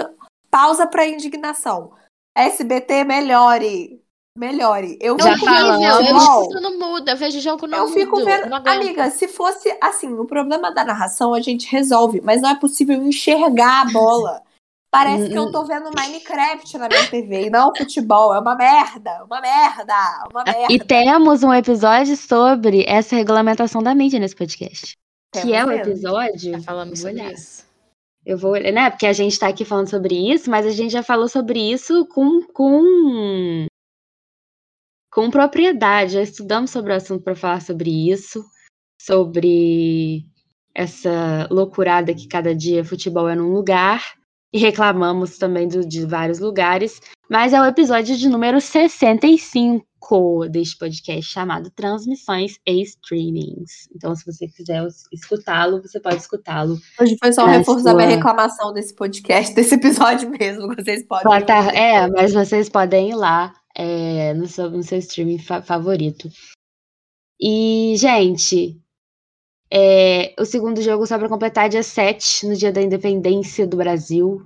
Pausa 0.50 0.86
pra 0.86 1.08
indignação. 1.08 1.92
SBT, 2.36 3.06
melhore. 3.06 4.02
Melhore. 4.38 4.98
Eu 5.02 5.18
Já 5.20 5.34
fico 5.36 5.46
vendo 5.46 5.84
Eu 5.84 6.02
isso 6.02 6.62
não 6.62 6.78
muda, 6.80 7.12
eu 7.14 7.18
vejo 7.18 7.40
jogo 7.40 7.66
no 7.68 7.76
Eu 7.76 7.84
mudo. 7.86 7.94
fico 7.94 8.24
vendo. 8.26 8.50
não. 8.50 8.58
Amiga, 8.66 9.10
se 9.12 9.28
fosse 9.30 9.74
assim, 9.82 10.14
o 10.14 10.26
problema 10.26 10.74
da 10.74 10.84
narração 10.84 11.34
a 11.34 11.40
gente 11.42 11.68
resolve, 11.72 12.20
mas 12.22 12.42
não 12.42 12.50
é 12.50 12.56
possível 12.56 13.02
enxergar 13.02 13.82
a 13.82 13.92
bola. 13.92 14.42
Parece 14.92 15.30
que 15.30 15.38
eu 15.38 15.50
tô 15.50 15.64
vendo 15.64 15.90
Minecraft 15.96 16.78
na 16.78 16.90
minha 16.90 17.10
TV 17.10 17.46
e 17.46 17.50
não 17.50 17.74
futebol. 17.74 18.36
É 18.36 18.40
uma 18.40 18.56
merda, 18.56 19.24
uma 19.24 19.40
merda, 19.40 19.94
uma 20.30 20.44
merda. 20.44 20.74
E 20.74 20.78
temos 20.78 21.44
um 21.44 21.54
episódio 21.54 22.18
sobre 22.18 22.84
essa 22.86 23.16
regulamentação 23.16 23.82
da 23.82 23.96
mídia 23.96 24.20
nesse 24.20 24.36
podcast. 24.36 24.98
que 25.34 25.42
Temos 25.42 25.54
é 25.54 25.64
o 25.64 25.68
mesmo. 25.70 25.84
episódio. 25.84 26.52
Já 26.52 26.60
falamos 26.60 27.00
eu 27.00 27.04
vou 27.06 27.12
sobre 27.12 27.24
olhar. 27.24 27.34
isso. 27.34 27.66
Eu 28.26 28.38
vou 28.38 28.52
olhar, 28.52 28.72
né? 28.74 28.90
Porque 28.90 29.08
a 29.08 29.14
gente 29.14 29.40
tá 29.40 29.48
aqui 29.48 29.64
falando 29.64 29.90
sobre 29.90 30.14
isso, 30.14 30.52
mas 30.52 30.66
a 30.66 30.72
gente 30.72 30.92
já 30.92 31.02
falou 31.02 31.30
sobre 31.30 31.60
isso 31.72 32.06
com. 32.08 32.42
com... 32.54 33.66
Com 35.14 35.30
propriedade, 35.30 36.14
já 36.14 36.22
estudamos 36.22 36.72
sobre 36.72 36.94
o 36.94 36.96
assunto 36.96 37.24
para 37.24 37.36
falar 37.36 37.62
sobre 37.62 38.12
isso, 38.12 38.46
sobre 39.02 40.26
essa 40.74 41.48
loucurada 41.52 42.14
que 42.14 42.28
cada 42.28 42.56
dia 42.56 42.86
futebol 42.86 43.28
é 43.28 43.36
num 43.36 43.52
lugar, 43.52 44.02
e 44.54 44.58
reclamamos 44.60 45.38
também 45.38 45.68
do- 45.68 45.88
de 45.88 46.06
vários 46.06 46.40
lugares, 46.40 47.02
mas 47.30 47.54
é 47.54 47.62
o 47.62 47.66
episódio 47.66 48.18
de 48.18 48.28
número 48.28 48.60
65 48.60 49.86
deste 50.50 50.78
podcast 50.78 51.32
chamado 51.32 51.70
Transmissões 51.72 52.58
e 52.68 52.82
Streamings. 52.82 53.88
Então, 53.96 54.16
se 54.16 54.26
você 54.26 54.48
quiser 54.48 54.86
es- 54.88 55.04
escutá-lo, 55.14 55.82
você 55.82 56.00
pode 56.00 56.18
escutá-lo. 56.18 56.78
Hoje 57.00 57.16
foi 57.22 57.32
só 57.32 57.46
reforçar 57.46 57.94
minha 57.94 58.08
sua- 58.08 58.16
reclamação 58.18 58.74
desse 58.74 58.94
podcast, 58.96 59.54
desse 59.56 59.76
episódio 59.76 60.30
mesmo. 60.30 60.68
Vocês 60.76 61.06
podem. 61.08 61.24
Plata- 61.24 61.72
É, 61.72 62.08
mas 62.10 62.34
vocês 62.34 62.68
podem 62.68 63.12
ir 63.12 63.16
lá 63.16 63.54
é, 63.76 64.34
no, 64.34 64.48
seu, 64.48 64.70
no 64.70 64.84
seu 64.84 64.98
streaming 64.98 65.38
fa- 65.40 65.62
favorito. 65.62 66.30
E, 67.40 67.94
gente, 67.98 68.81
é, 69.72 70.34
o 70.40 70.46
segundo 70.46 70.82
jogo 70.82 71.06
só 71.08 71.18
para 71.18 71.30
completar 71.30 71.70
dia 71.70 71.84
7, 71.84 72.46
no 72.48 72.56
dia 72.56 72.72
da 72.72 72.82
independência 72.82 73.66
do 73.66 73.78
Brasil. 73.78 74.46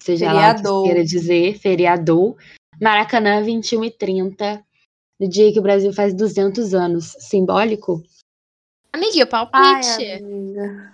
Seja 0.00 0.32
lá 0.32 0.52
o 0.52 0.56
que 0.56 0.88
queira 0.88 1.04
dizer, 1.04 1.58
feriador. 1.58 2.36
Maracanã, 2.80 3.42
21 3.42 3.84
e 3.84 3.90
30, 3.90 4.62
no 5.18 5.28
dia 5.28 5.52
que 5.52 5.58
o 5.58 5.62
Brasil 5.62 5.92
faz 5.92 6.12
200 6.12 6.74
anos. 6.74 7.16
Simbólico? 7.20 8.02
Amiguinho, 8.92 9.24
Ai, 9.24 9.28
palpite. 9.30 10.12
amiga. 10.12 10.92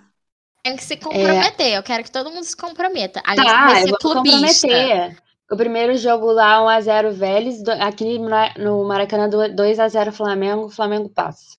Tem 0.63 0.75
que 0.75 0.83
se 0.83 0.95
comprometer. 0.95 1.73
Eu 1.73 1.83
quero 1.83 2.03
que 2.03 2.11
todo 2.11 2.31
mundo 2.31 2.43
se 2.43 2.55
comprometa. 2.55 3.21
A 3.25 3.35
gente 3.35 3.45
Tá, 3.45 3.65
vai 3.67 3.77
eu 3.81 3.83
ser 3.85 3.89
vou 3.89 3.97
clubista. 3.99 4.67
comprometer. 4.67 5.17
O 5.51 5.57
primeiro 5.57 5.97
jogo 5.97 6.31
lá, 6.31 6.61
1x0 6.61 7.11
Vélez. 7.11 7.61
Aqui 7.67 8.17
no- 8.17 8.29
no 8.57 8.87
Maracanã, 8.87 9.27
2x0 9.27 10.11
Flamengo. 10.13 10.69
Flamengo 10.69 11.09
passa. 11.09 11.57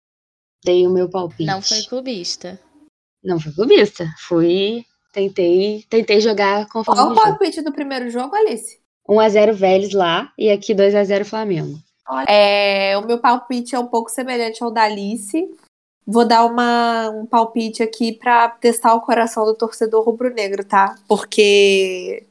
Dei 0.65 0.87
o 0.87 0.91
meu 0.91 1.09
palpite. 1.09 1.45
Não 1.45 1.61
foi 1.61 1.83
clubista. 1.83 2.61
Não 3.23 3.39
fui 3.41 3.53
clubista. 3.53 4.07
Fui. 4.19 4.85
Tentei, 5.13 5.85
tentei 5.91 6.21
jogar 6.21 6.67
conforme 6.69 7.01
Qual 7.01 7.09
o 7.09 7.13
o 7.13 7.15
jogo. 7.15 7.27
palpite 7.29 7.61
do 7.61 7.73
primeiro 7.73 8.09
jogo, 8.09 8.35
Alice? 8.35 8.81
1x0 9.09 9.53
Vélez 9.53 9.93
lá. 9.93 10.33
E 10.39 10.51
aqui 10.51 10.75
2x0 10.75 11.25
Flamengo. 11.25 11.79
É, 12.27 12.97
o 12.99 13.07
meu 13.07 13.19
palpite 13.19 13.75
é 13.75 13.79
um 13.79 13.87
pouco 13.87 14.11
semelhante 14.11 14.63
ao 14.63 14.71
da 14.71 14.83
Alice. 14.85 15.51
Vou 16.07 16.27
dar 16.27 16.45
uma, 16.45 17.11
um 17.11 17.27
palpite 17.27 17.83
aqui 17.83 18.13
pra 18.13 18.49
testar 18.49 18.95
o 18.95 19.01
coração 19.01 19.45
do 19.45 19.55
torcedor 19.55 20.05
rubro-negro, 20.05 20.65
tá? 20.65 20.97
Porque, 21.07 22.25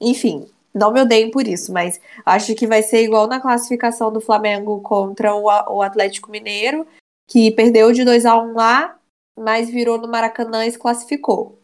enfim, 0.00 0.46
não 0.72 0.92
me 0.92 1.00
odeiem 1.00 1.30
por 1.30 1.46
isso, 1.46 1.72
mas 1.72 2.00
acho 2.24 2.54
que 2.54 2.66
vai 2.66 2.82
ser 2.82 3.02
igual 3.02 3.26
na 3.26 3.40
classificação 3.40 4.12
do 4.12 4.20
Flamengo 4.20 4.80
contra 4.80 5.34
o, 5.34 5.44
o 5.44 5.82
Atlético 5.82 6.30
Mineiro, 6.30 6.86
que 7.30 7.50
perdeu 7.52 7.92
de 7.92 8.04
2 8.04 8.26
a 8.26 8.36
1 8.36 8.54
lá, 8.54 8.98
mas 9.38 9.70
virou 9.70 9.96
no 9.98 10.08
Maracanã 10.08 10.66
e 10.66 10.72
se 10.72 10.78
classificou. 10.78 11.60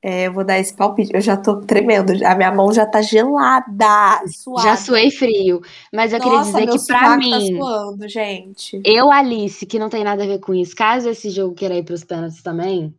É, 0.00 0.28
eu 0.28 0.32
vou 0.32 0.44
dar 0.44 0.60
esse 0.60 0.72
palpite. 0.74 1.10
Eu 1.12 1.20
já 1.20 1.36
tô 1.36 1.60
tremendo. 1.60 2.12
A 2.24 2.36
minha 2.36 2.52
mão 2.52 2.72
já 2.72 2.86
tá 2.86 3.02
gelada, 3.02 4.24
suada. 4.28 4.68
Já 4.68 4.76
suei 4.76 5.10
frio. 5.10 5.60
Mas 5.92 6.12
eu 6.12 6.20
Nossa, 6.20 6.52
queria 6.52 6.66
dizer 6.66 6.78
que 6.78 6.86
pra 6.86 7.00
tá 7.00 7.16
mim, 7.16 7.56
suando, 7.56 8.08
gente. 8.08 8.80
eu, 8.84 9.10
Alice, 9.10 9.66
que 9.66 9.78
não 9.78 9.88
tem 9.88 10.04
nada 10.04 10.22
a 10.22 10.26
ver 10.26 10.38
com 10.38 10.54
isso, 10.54 10.76
caso 10.76 11.08
esse 11.08 11.30
jogo 11.30 11.54
queira 11.54 11.74
ir 11.74 11.82
pros 11.82 12.04
pênaltis 12.04 12.42
também. 12.42 12.94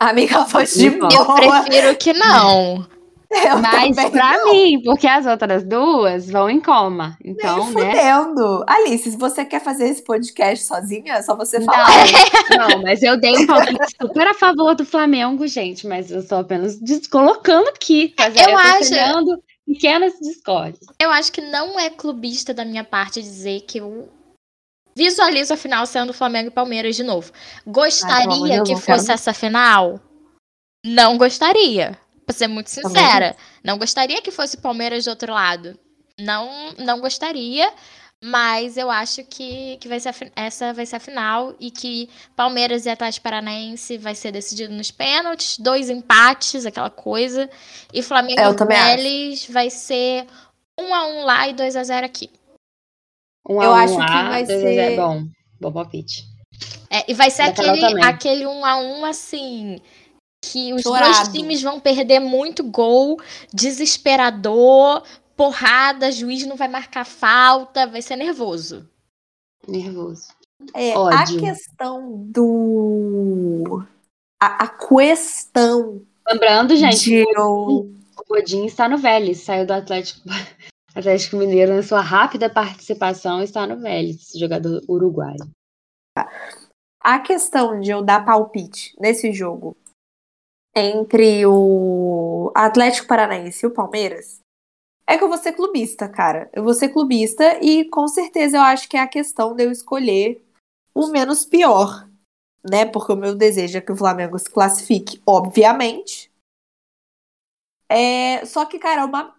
Amiga, 0.00 0.44
foi 0.46 0.64
de 0.66 0.90
boa. 0.90 1.08
Eu 1.12 1.62
prefiro 1.62 1.96
que 1.96 2.12
não. 2.12 2.84
Eu 3.44 3.58
Mas 3.58 4.10
pra 4.10 4.44
mim, 4.44 4.80
porque 4.84 5.06
as 5.06 5.26
outras 5.26 5.62
duas 5.64 6.30
vão 6.30 6.48
em 6.48 6.60
coma. 6.60 7.16
Então, 7.24 7.64
nem 7.72 7.84
né? 7.84 7.90
fudendo. 7.90 8.64
Alice, 8.66 9.10
se 9.10 9.16
você 9.16 9.44
quer 9.44 9.60
fazer 9.62 9.88
esse 9.88 10.02
podcast 10.02 10.64
sozinha, 10.64 11.14
é 11.14 11.22
só 11.22 11.36
você 11.36 11.60
falar. 11.60 11.88
Não, 12.50 12.68
não, 12.70 12.82
mas 12.82 13.02
eu 13.02 13.18
dei 13.20 13.36
um 13.36 13.46
palpite 13.46 13.96
super 14.00 14.26
a 14.28 14.34
favor 14.34 14.74
do 14.74 14.84
Flamengo, 14.84 15.46
gente, 15.46 15.86
mas 15.86 16.10
eu 16.10 16.20
estou 16.20 16.38
apenas 16.38 16.78
colocando 17.10 17.68
aqui. 17.68 18.14
fazer- 18.16 18.48
Eu 18.48 18.56
acho- 18.56 19.40
pequenas 19.66 20.14
discórdias. 20.20 20.86
Eu 21.00 21.10
acho 21.10 21.32
que 21.32 21.40
não 21.40 21.78
é 21.78 21.90
clubista 21.90 22.54
da 22.54 22.64
minha 22.64 22.84
parte 22.84 23.20
dizer 23.20 23.62
que 23.62 23.78
eu 23.78 24.08
visualizo 24.94 25.52
a 25.52 25.56
final 25.56 25.84
sendo 25.86 26.14
Flamengo 26.14 26.48
e 26.48 26.52
Palmeiras 26.52 26.94
de 26.96 27.02
novo. 27.02 27.32
Gostaria 27.66 28.62
que 28.62 28.72
não 28.72 28.80
quero. 28.80 28.80
fosse 28.80 29.10
essa 29.12 29.34
final? 29.34 30.00
Não 30.84 31.18
gostaria. 31.18 31.98
Pra 32.26 32.34
ser 32.34 32.48
muito 32.48 32.68
Também 32.74 32.90
sincera. 32.92 33.36
Não 33.62 33.78
gostaria 33.78 34.20
que 34.20 34.30
fosse 34.32 34.56
Palmeiras 34.56 35.04
do 35.04 35.10
outro 35.10 35.32
lado. 35.32 35.78
Não, 36.18 36.72
não 36.78 37.00
gostaria. 37.00 37.72
Mas 38.24 38.76
eu 38.78 38.90
acho 38.90 39.22
que, 39.24 39.76
que 39.76 39.86
vai 39.88 40.00
ser 40.00 40.08
a 40.08 40.14
essa 40.34 40.72
vai 40.72 40.86
ser 40.86 40.96
a 40.96 41.00
final 41.00 41.54
e 41.60 41.70
que 41.70 42.08
Palmeiras 42.34 42.86
e 42.86 42.88
Atlético 42.90 43.22
Paranaense 43.22 43.98
vai 43.98 44.14
ser 44.14 44.32
decidido 44.32 44.72
nos 44.74 44.90
pênaltis, 44.90 45.58
dois 45.58 45.90
empates, 45.90 46.64
aquela 46.66 46.88
coisa. 46.90 47.48
E 47.92 48.02
Flamengo 48.02 48.40
É, 48.40 48.46
eu 48.46 48.52
e 48.52 48.56
também. 48.56 48.76
Vélez 48.78 49.46
vai 49.50 49.68
ser 49.68 50.26
1 50.80 50.94
a 50.94 51.06
1 51.06 51.24
lá 51.24 51.48
e 51.48 51.52
2 51.52 51.76
a 51.76 51.84
0 51.84 52.06
aqui. 52.06 52.30
Um 53.48 53.62
Eu 53.62 53.70
a 53.70 53.74
um 53.74 53.76
acho 53.76 53.94
que 53.94 54.00
lá, 54.00 54.28
vai 54.30 54.44
dois 54.44 54.58
a 54.58 54.62
ser- 54.62 54.74
zero. 54.74 54.96
Bom, 54.96 55.24
bom 55.60 55.72
palpite. 55.72 56.24
É, 56.90 57.04
e 57.10 57.14
vai 57.14 57.30
ser 57.30 57.42
aquele, 57.42 57.80
também. 57.80 58.04
aquele 58.04 58.46
1 58.46 58.64
a 58.64 58.76
1 58.78 59.04
assim 59.04 59.78
que 60.52 60.72
os 60.72 60.82
dois 60.82 60.98
Chorado. 60.98 61.32
times 61.32 61.62
vão 61.62 61.80
perder 61.80 62.20
muito 62.20 62.62
gol, 62.64 63.20
desesperador, 63.52 65.02
porrada, 65.36 66.12
juiz 66.12 66.46
não 66.46 66.56
vai 66.56 66.68
marcar 66.68 67.04
falta, 67.04 67.86
vai 67.86 68.02
ser 68.02 68.16
nervoso. 68.16 68.88
Nervoso. 69.66 70.28
É, 70.74 70.94
a 70.94 71.24
questão 71.24 72.24
do. 72.28 73.84
A, 74.40 74.64
a 74.64 74.68
questão 74.68 76.02
Lembrando, 76.28 76.74
gente, 76.74 77.04
de 77.04 77.24
o 77.38 77.88
Godinho 78.28 78.66
está 78.66 78.88
no 78.88 78.98
Vélez, 78.98 79.42
saiu 79.42 79.64
do 79.64 79.72
Atlético, 79.72 80.20
Atlético 80.94 81.36
Mineiro 81.36 81.76
na 81.76 81.82
sua 81.82 82.00
rápida 82.00 82.50
participação, 82.50 83.40
está 83.40 83.66
no 83.66 83.80
Vélez, 83.80 84.32
jogador 84.34 84.82
uruguaio. 84.88 85.48
A 87.00 87.20
questão 87.20 87.78
de 87.80 87.90
eu 87.90 88.02
dar 88.02 88.24
palpite 88.24 88.92
nesse 88.98 89.32
jogo 89.32 89.76
entre 90.76 91.46
o 91.46 92.52
Atlético 92.54 93.08
Paranaense 93.08 93.64
e 93.64 93.68
o 93.68 93.72
Palmeiras 93.72 94.40
é 95.08 95.16
que 95.16 95.24
eu 95.24 95.28
vou 95.28 95.38
ser 95.38 95.52
clubista, 95.52 96.08
cara. 96.08 96.50
Eu 96.52 96.64
vou 96.64 96.74
ser 96.74 96.88
clubista 96.88 97.58
e 97.62 97.88
com 97.88 98.08
certeza 98.08 98.56
eu 98.56 98.62
acho 98.62 98.88
que 98.88 98.96
é 98.96 99.00
a 99.00 99.08
questão 99.08 99.54
de 99.54 99.64
eu 99.64 99.70
escolher 99.70 100.44
o 100.92 101.06
menos 101.06 101.46
pior, 101.46 102.08
né? 102.68 102.84
Porque 102.84 103.12
o 103.12 103.16
meu 103.16 103.34
desejo 103.34 103.78
é 103.78 103.80
que 103.80 103.92
o 103.92 103.96
Flamengo 103.96 104.38
se 104.38 104.50
classifique, 104.50 105.22
obviamente. 105.24 106.30
É, 107.88 108.44
só 108.44 108.66
que, 108.66 108.80
cara, 108.80 109.02
é 109.02 109.04
uma, 109.04 109.36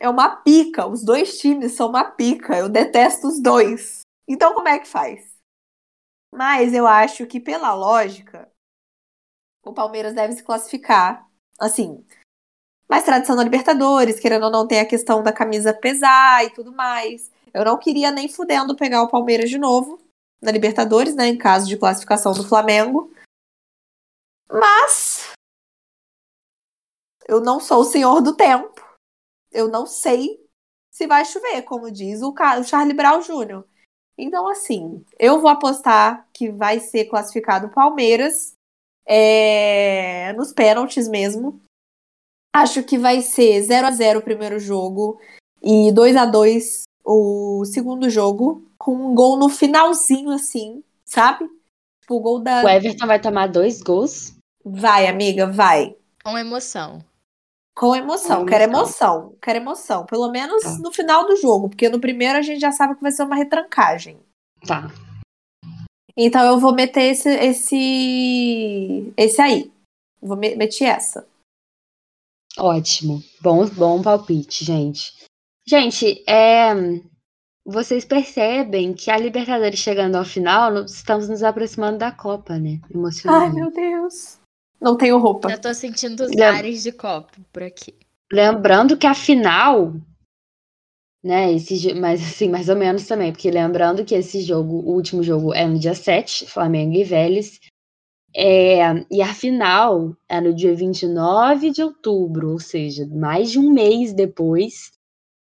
é 0.00 0.08
uma 0.08 0.36
pica. 0.36 0.86
Os 0.86 1.04
dois 1.04 1.38
times 1.38 1.72
são 1.72 1.88
uma 1.88 2.04
pica. 2.04 2.58
Eu 2.58 2.68
detesto 2.68 3.28
os 3.28 3.40
dois. 3.40 4.00
Então, 4.26 4.52
como 4.52 4.66
é 4.68 4.80
que 4.80 4.88
faz? 4.88 5.36
Mas 6.34 6.74
eu 6.74 6.86
acho 6.88 7.26
que, 7.26 7.38
pela 7.38 7.72
lógica, 7.72 8.51
o 9.64 9.72
Palmeiras 9.72 10.14
deve 10.14 10.34
se 10.34 10.42
classificar. 10.42 11.28
Assim, 11.58 12.04
mais 12.88 13.04
tradição 13.04 13.36
na 13.36 13.44
Libertadores, 13.44 14.18
querendo 14.18 14.44
ou 14.44 14.50
não, 14.50 14.66
tem 14.66 14.80
a 14.80 14.86
questão 14.86 15.22
da 15.22 15.32
camisa 15.32 15.72
pesar 15.72 16.44
e 16.44 16.50
tudo 16.50 16.72
mais. 16.72 17.30
Eu 17.54 17.64
não 17.64 17.78
queria 17.78 18.10
nem 18.10 18.28
fudendo 18.28 18.76
pegar 18.76 19.02
o 19.02 19.08
Palmeiras 19.08 19.50
de 19.50 19.58
novo 19.58 20.00
na 20.40 20.50
Libertadores, 20.50 21.14
né? 21.14 21.28
Em 21.28 21.38
caso 21.38 21.68
de 21.68 21.76
classificação 21.76 22.32
do 22.32 22.46
Flamengo. 22.46 23.12
Mas. 24.50 25.32
Eu 27.28 27.40
não 27.40 27.60
sou 27.60 27.80
o 27.80 27.84
senhor 27.84 28.20
do 28.20 28.34
tempo. 28.34 28.82
Eu 29.52 29.68
não 29.68 29.86
sei 29.86 30.44
se 30.90 31.06
vai 31.06 31.24
chover, 31.24 31.62
como 31.62 31.90
diz 31.90 32.22
o 32.22 32.32
Ca- 32.32 32.58
o 32.58 32.64
Charlie 32.64 32.94
Brown 32.94 33.20
Jr. 33.20 33.64
Então, 34.18 34.48
assim, 34.48 35.04
eu 35.18 35.40
vou 35.40 35.50
apostar 35.50 36.28
que 36.32 36.50
vai 36.50 36.80
ser 36.80 37.06
classificado 37.06 37.66
o 37.68 37.70
Palmeiras 37.70 38.54
é, 39.06 40.32
nos 40.34 40.52
pênaltis 40.52 41.08
mesmo. 41.08 41.60
Acho 42.54 42.82
que 42.82 42.98
vai 42.98 43.22
ser 43.22 43.62
0 43.62 43.86
a 43.86 43.90
0 43.90 44.18
o 44.18 44.22
primeiro 44.22 44.58
jogo 44.58 45.18
e 45.62 45.90
2 45.92 46.16
a 46.16 46.26
2 46.26 46.82
o 47.04 47.64
segundo 47.64 48.08
jogo, 48.10 48.64
com 48.78 48.94
um 48.94 49.14
gol 49.14 49.36
no 49.36 49.48
finalzinho, 49.48 50.30
assim, 50.30 50.84
sabe? 51.04 51.48
Tipo, 52.00 52.16
o 52.16 52.20
gol 52.20 52.38
da. 52.40 52.62
O 52.62 52.68
Everton 52.68 53.06
vai 53.06 53.20
tomar 53.20 53.48
dois 53.48 53.80
gols? 53.82 54.34
Vai, 54.64 55.06
amiga, 55.06 55.46
vai. 55.46 55.96
Com 56.22 56.38
emoção. 56.38 57.02
Com 57.74 57.96
emoção, 57.96 58.40
Com 58.40 58.46
quero 58.46 58.64
emoção. 58.64 59.16
emoção, 59.16 59.36
quero 59.40 59.58
emoção. 59.58 60.06
Pelo 60.06 60.30
menos 60.30 60.62
Tá. 60.62 60.78
no 60.78 60.92
final 60.92 61.26
do 61.26 61.36
jogo, 61.36 61.70
porque 61.70 61.88
no 61.88 61.98
primeiro 62.00 62.38
a 62.38 62.42
gente 62.42 62.60
já 62.60 62.70
sabe 62.70 62.94
que 62.94 63.02
vai 63.02 63.10
ser 63.10 63.22
uma 63.24 63.34
retrancagem. 63.34 64.20
Tá. 64.66 64.90
Então 66.16 66.44
eu 66.44 66.58
vou 66.60 66.74
meter 66.74 67.02
esse 67.12 67.28
esse 67.28 69.12
esse 69.16 69.40
aí. 69.40 69.70
Vou 70.20 70.36
me 70.36 70.54
meter 70.56 70.84
essa. 70.84 71.26
Ótimo. 72.58 73.22
Bom, 73.40 73.66
bom 73.68 74.02
palpite, 74.02 74.64
gente. 74.64 75.12
Gente, 75.66 76.22
é. 76.28 76.72
Vocês 77.64 78.04
percebem 78.04 78.92
que 78.92 79.08
a 79.10 79.16
Libertadores 79.16 79.78
chegando 79.78 80.16
ao 80.16 80.24
final, 80.24 80.84
estamos 80.84 81.28
nos 81.28 81.44
aproximando 81.44 81.98
da 81.98 82.10
Copa, 82.10 82.58
né? 82.58 82.80
Ai, 82.82 82.90
Emocionante. 82.92 83.54
meu 83.54 83.70
Deus. 83.70 84.38
Não 84.80 84.96
tenho 84.96 85.16
roupa. 85.18 85.48
Já 85.48 85.58
tô 85.58 85.72
sentindo 85.72 86.24
os 86.24 86.32
Lem- 86.32 86.42
ares 86.42 86.82
de 86.82 86.90
copo 86.90 87.40
por 87.52 87.62
aqui. 87.62 87.94
Lembrando 88.32 88.96
que 88.96 89.06
a 89.06 89.14
final, 89.14 89.94
né, 91.22 91.52
esse, 91.52 91.94
mas 91.94 92.20
assim, 92.20 92.48
mais 92.48 92.68
ou 92.68 92.76
menos 92.76 93.06
também, 93.06 93.32
porque 93.32 93.50
lembrando 93.50 94.04
que 94.04 94.14
esse 94.14 94.42
jogo, 94.42 94.76
o 94.76 94.94
último 94.94 95.22
jogo 95.22 95.54
é 95.54 95.66
no 95.66 95.78
dia 95.78 95.94
7, 95.94 96.46
Flamengo 96.46 96.96
e 96.96 97.04
Vélez, 97.04 97.60
é, 98.34 98.80
e 99.10 99.20
a 99.20 99.32
final 99.34 100.16
é 100.28 100.40
no 100.40 100.54
dia 100.54 100.74
29 100.74 101.70
de 101.70 101.82
outubro, 101.82 102.50
ou 102.50 102.58
seja, 102.58 103.06
mais 103.06 103.50
de 103.50 103.58
um 103.58 103.70
mês 103.70 104.12
depois, 104.12 104.90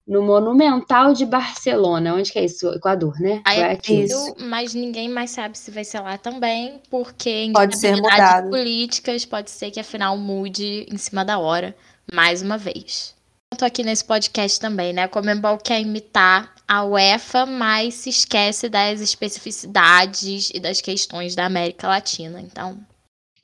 no 0.07 0.23
Monumental 0.23 1.13
de 1.13 1.27
Barcelona, 1.27 2.15
onde 2.15 2.33
que 2.33 2.39
é 2.39 2.45
isso? 2.47 2.67
Equador, 2.71 3.21
né? 3.21 3.43
Aí 3.45 3.61
é. 3.61 3.79
Isso. 3.91 4.35
mas 4.41 4.73
ninguém 4.73 5.07
mais 5.07 5.31
sabe 5.31 5.59
se 5.59 5.71
vai 5.71 5.85
ser 5.85 6.01
lá 6.01 6.17
também, 6.17 6.81
porque 6.91 7.51
Pode 7.53 7.77
ser 7.77 7.95
mudado. 7.95 8.49
políticas 8.49 9.27
pode 9.27 9.51
ser 9.51 9.71
que 9.71 9.79
a 9.79 9.85
final 9.85 10.17
mude 10.17 10.87
em 10.91 10.97
cima 10.97 11.27
da 11.27 11.39
hora, 11.39 11.77
mais 12.11 12.41
uma 12.41 12.57
vez. 12.57 13.15
Tô 13.57 13.65
aqui 13.65 13.83
nesse 13.83 14.05
podcast 14.05 14.61
também, 14.61 14.93
né? 14.93 15.05
A 15.05 15.09
Comembol 15.09 15.59
quer 15.59 15.81
imitar 15.81 16.55
a 16.67 16.85
UEFA, 16.85 17.47
mas 17.47 17.95
se 17.95 18.11
esquece 18.11 18.69
das 18.69 19.01
especificidades 19.01 20.51
e 20.51 20.61
das 20.61 20.81
questões 20.81 21.35
da 21.35 21.47
América 21.47 21.89
Latina. 21.89 22.41
Então, 22.41 22.79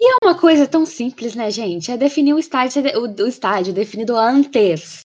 É 0.00 0.24
uma 0.24 0.38
coisa 0.38 0.68
tão 0.68 0.84
simples, 0.84 1.34
né, 1.34 1.50
gente? 1.50 1.90
É 1.90 1.96
definir 1.96 2.34
o 2.34 2.38
estádio, 2.38 2.82
o, 2.98 3.22
o 3.22 3.26
estádio 3.26 3.72
definido 3.72 4.16
antes 4.16 5.02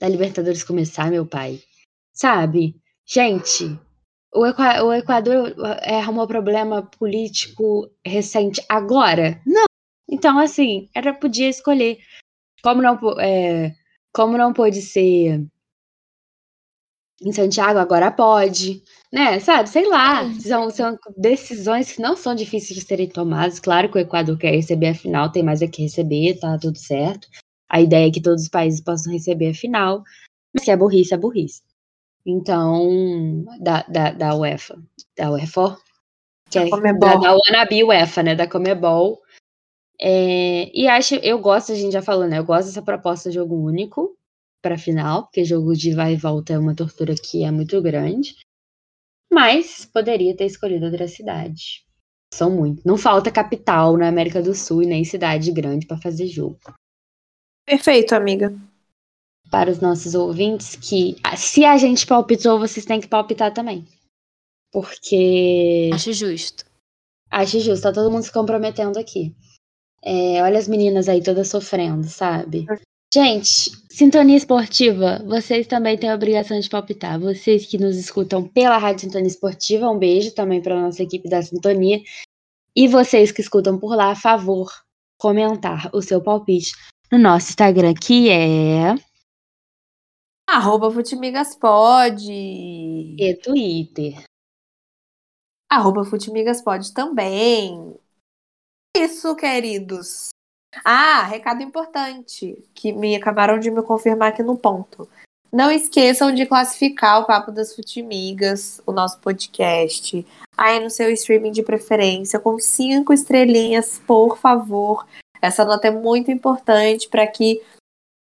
da 0.00 0.08
Libertadores 0.08 0.64
começar, 0.64 1.10
meu 1.10 1.24
pai. 1.24 1.60
Sabe? 2.12 2.74
Gente, 3.06 3.78
o, 4.34 4.40
o 4.40 4.92
Equador 4.92 5.54
é, 5.82 6.00
arrumou 6.00 6.26
problema 6.26 6.82
político 6.82 7.90
recente 8.04 8.62
agora? 8.68 9.40
Não. 9.46 9.64
Então, 10.10 10.38
assim, 10.38 10.88
era 10.94 11.14
podia 11.14 11.48
escolher. 11.48 11.98
Como 12.62 12.82
não, 12.82 12.98
é, 13.20 13.74
como 14.12 14.36
não 14.36 14.52
pôde 14.52 14.82
ser 14.82 15.44
em 17.22 17.32
Santiago, 17.32 17.78
agora 17.78 18.10
pode. 18.10 18.82
Né? 19.12 19.38
Sabe? 19.40 19.68
Sei 19.68 19.86
lá. 19.88 20.24
Sim. 20.24 20.40
São, 20.40 20.70
são 20.70 20.98
decisões 21.16 21.92
que 21.92 22.00
não 22.00 22.16
são 22.16 22.34
difíceis 22.34 22.78
de 22.78 22.84
serem 22.84 23.08
tomadas. 23.08 23.60
Claro 23.60 23.90
que 23.90 23.98
o 23.98 24.00
Equador 24.00 24.38
quer 24.38 24.52
receber 24.52 24.88
a 24.88 24.94
final, 24.94 25.30
tem 25.30 25.42
mais 25.42 25.60
é 25.60 25.68
que 25.68 25.82
receber, 25.82 26.38
tá 26.38 26.58
tudo 26.58 26.78
certo. 26.78 27.28
A 27.68 27.80
ideia 27.80 28.08
é 28.08 28.10
que 28.10 28.22
todos 28.22 28.42
os 28.42 28.48
países 28.48 28.80
possam 28.80 29.12
receber 29.12 29.50
a 29.50 29.54
final. 29.54 30.02
Mas 30.52 30.64
se 30.64 30.70
é 30.70 30.76
burrice, 30.76 31.14
é 31.14 31.18
burrice. 31.18 31.62
Então, 32.26 33.44
da, 33.60 33.82
da, 33.82 34.10
da 34.10 34.34
UEFA. 34.34 34.78
Da 35.16 35.30
UEFA? 35.30 35.76
Que 36.50 36.58
é, 36.58 36.68
da, 36.68 37.16
da 37.16 37.32
Wannabe 37.32 37.84
UEFA, 37.84 38.22
né? 38.22 38.34
Da 38.34 38.46
Comebol. 38.46 39.20
É, 40.02 40.70
e 40.74 40.88
acho, 40.88 41.16
eu 41.16 41.38
gosto, 41.38 41.72
a 41.72 41.74
gente 41.74 41.92
já 41.92 42.00
falou, 42.00 42.26
né? 42.26 42.38
Eu 42.38 42.44
gosto 42.44 42.68
dessa 42.68 42.80
proposta 42.80 43.28
de 43.28 43.34
jogo 43.34 43.54
único 43.54 44.16
para 44.62 44.78
final, 44.78 45.24
porque 45.24 45.44
jogo 45.44 45.74
de 45.74 45.92
vai 45.92 46.14
e 46.14 46.16
volta 46.16 46.54
é 46.54 46.58
uma 46.58 46.74
tortura 46.74 47.14
que 47.14 47.44
é 47.44 47.50
muito 47.50 47.80
grande. 47.82 48.34
Mas 49.30 49.84
poderia 49.84 50.34
ter 50.34 50.46
escolhido 50.46 50.86
outra 50.86 51.06
cidade. 51.06 51.84
São 52.32 52.50
muito. 52.50 52.82
Não 52.86 52.96
falta 52.96 53.30
capital 53.30 53.96
na 53.96 54.08
América 54.08 54.42
do 54.42 54.54
Sul 54.54 54.82
e 54.82 54.86
nem 54.86 55.04
cidade 55.04 55.52
grande 55.52 55.86
para 55.86 56.00
fazer 56.00 56.26
jogo. 56.26 56.58
Perfeito, 57.66 58.14
amiga. 58.14 58.54
Para 59.50 59.70
os 59.70 59.80
nossos 59.80 60.14
ouvintes, 60.14 60.76
que 60.76 61.16
ah, 61.22 61.36
se 61.36 61.64
a 61.64 61.76
gente 61.76 62.06
palpitou, 62.06 62.58
vocês 62.58 62.86
têm 62.86 63.00
que 63.00 63.08
palpitar 63.08 63.52
também. 63.52 63.86
Porque 64.72 65.90
acho 65.92 66.12
justo. 66.12 66.64
acho 67.30 67.60
justo, 67.60 67.82
tá 67.82 67.92
todo 67.92 68.10
mundo 68.10 68.22
se 68.22 68.32
comprometendo 68.32 68.98
aqui. 68.98 69.34
É, 70.02 70.42
olha 70.42 70.58
as 70.58 70.68
meninas 70.68 71.08
aí 71.08 71.22
todas 71.22 71.48
sofrendo, 71.48 72.08
sabe? 72.08 72.66
Gente, 73.12 73.72
sintonia 73.90 74.36
esportiva, 74.36 75.20
vocês 75.26 75.66
também 75.66 75.98
têm 75.98 76.10
a 76.10 76.14
obrigação 76.14 76.58
de 76.58 76.70
palpitar. 76.70 77.18
Vocês 77.18 77.66
que 77.66 77.76
nos 77.76 77.96
escutam 77.96 78.46
pela 78.46 78.78
Rádio 78.78 79.02
Sintonia 79.02 79.26
Esportiva, 79.26 79.90
um 79.90 79.98
beijo 79.98 80.32
também 80.32 80.62
para 80.62 80.80
nossa 80.80 81.02
equipe 81.02 81.28
da 81.28 81.42
Sintonia. 81.42 82.00
E 82.74 82.86
vocês 82.86 83.32
que 83.32 83.40
escutam 83.40 83.78
por 83.78 83.96
lá, 83.96 84.12
a 84.12 84.14
favor, 84.14 84.70
comentar 85.18 85.90
o 85.92 86.00
seu 86.00 86.22
palpite 86.22 86.72
no 87.10 87.18
nosso 87.18 87.50
Instagram, 87.50 87.94
que 87.94 88.30
é 88.30 88.94
Arroba 90.48 90.90
Futimigaspod. 90.90 92.26
e 92.28 93.34
Twitter. 93.42 94.24
Arroba 95.68 96.04
Futimigaspod 96.04 96.92
também. 96.94 97.96
Isso, 98.96 99.34
queridos. 99.36 100.28
Ah, 100.84 101.22
recado 101.24 101.62
importante, 101.62 102.64
que 102.74 102.92
me 102.92 103.16
acabaram 103.16 103.58
de 103.58 103.70
me 103.70 103.82
confirmar 103.82 104.28
aqui 104.28 104.42
no 104.42 104.56
ponto. 104.56 105.08
Não 105.52 105.70
esqueçam 105.70 106.32
de 106.32 106.46
classificar 106.46 107.20
o 107.20 107.26
Papo 107.26 107.50
das 107.50 107.74
Futimigas, 107.74 108.80
o 108.86 108.92
nosso 108.92 109.18
podcast, 109.18 110.24
aí 110.56 110.78
no 110.78 110.88
seu 110.88 111.10
streaming 111.10 111.50
de 111.50 111.62
preferência, 111.62 112.38
com 112.38 112.58
cinco 112.58 113.12
estrelinhas, 113.12 114.00
por 114.06 114.38
favor. 114.38 115.04
Essa 115.42 115.64
nota 115.64 115.88
é 115.88 115.90
muito 115.90 116.30
importante 116.30 117.08
para 117.08 117.26
que 117.26 117.60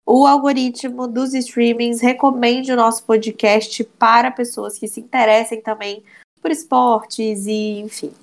o 0.07 0.25
algoritmo 0.25 1.09
dos 1.09 1.35
streamings 1.35 2.01
recomende 2.01 2.71
o 2.71 2.77
nosso 2.77 3.03
podcast 3.03 3.83
para 3.99 4.31
pessoas 4.31 4.79
que 4.79 4.87
se 4.87 5.01
interessem 5.01 5.61
também 5.61 6.05
por 6.41 6.53
esportes 6.53 7.47
e 7.47 7.81
enfim. 7.81 8.15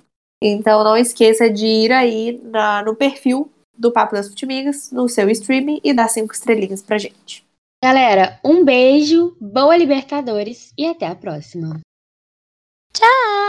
Então 0.46 0.84
não 0.84 0.98
esqueça 0.98 1.50
de 1.50 1.66
ir 1.66 1.92
aí 1.92 2.40
na- 2.44 2.84
no 2.84 2.96
perfil 2.96 3.50
do 3.78 3.92
Papo 3.92 4.14
das 4.14 4.28
Futimigas, 4.28 4.92
no 4.92 5.08
seu 5.08 5.30
streaming 5.30 5.80
e 5.84 5.94
dar 5.94 6.10
cinco 6.10 6.34
estrelinhas 6.34 6.82
pra 6.82 6.98
gente. 6.98 7.46
Galera, 7.82 8.40
um 8.44 8.64
beijo, 8.64 9.36
boa 9.40 9.76
Libertadores 9.76 10.74
e 10.78 10.86
até 10.86 11.08
a 11.08 11.16
próxima. 11.16 11.80
Tchau! 12.94 13.43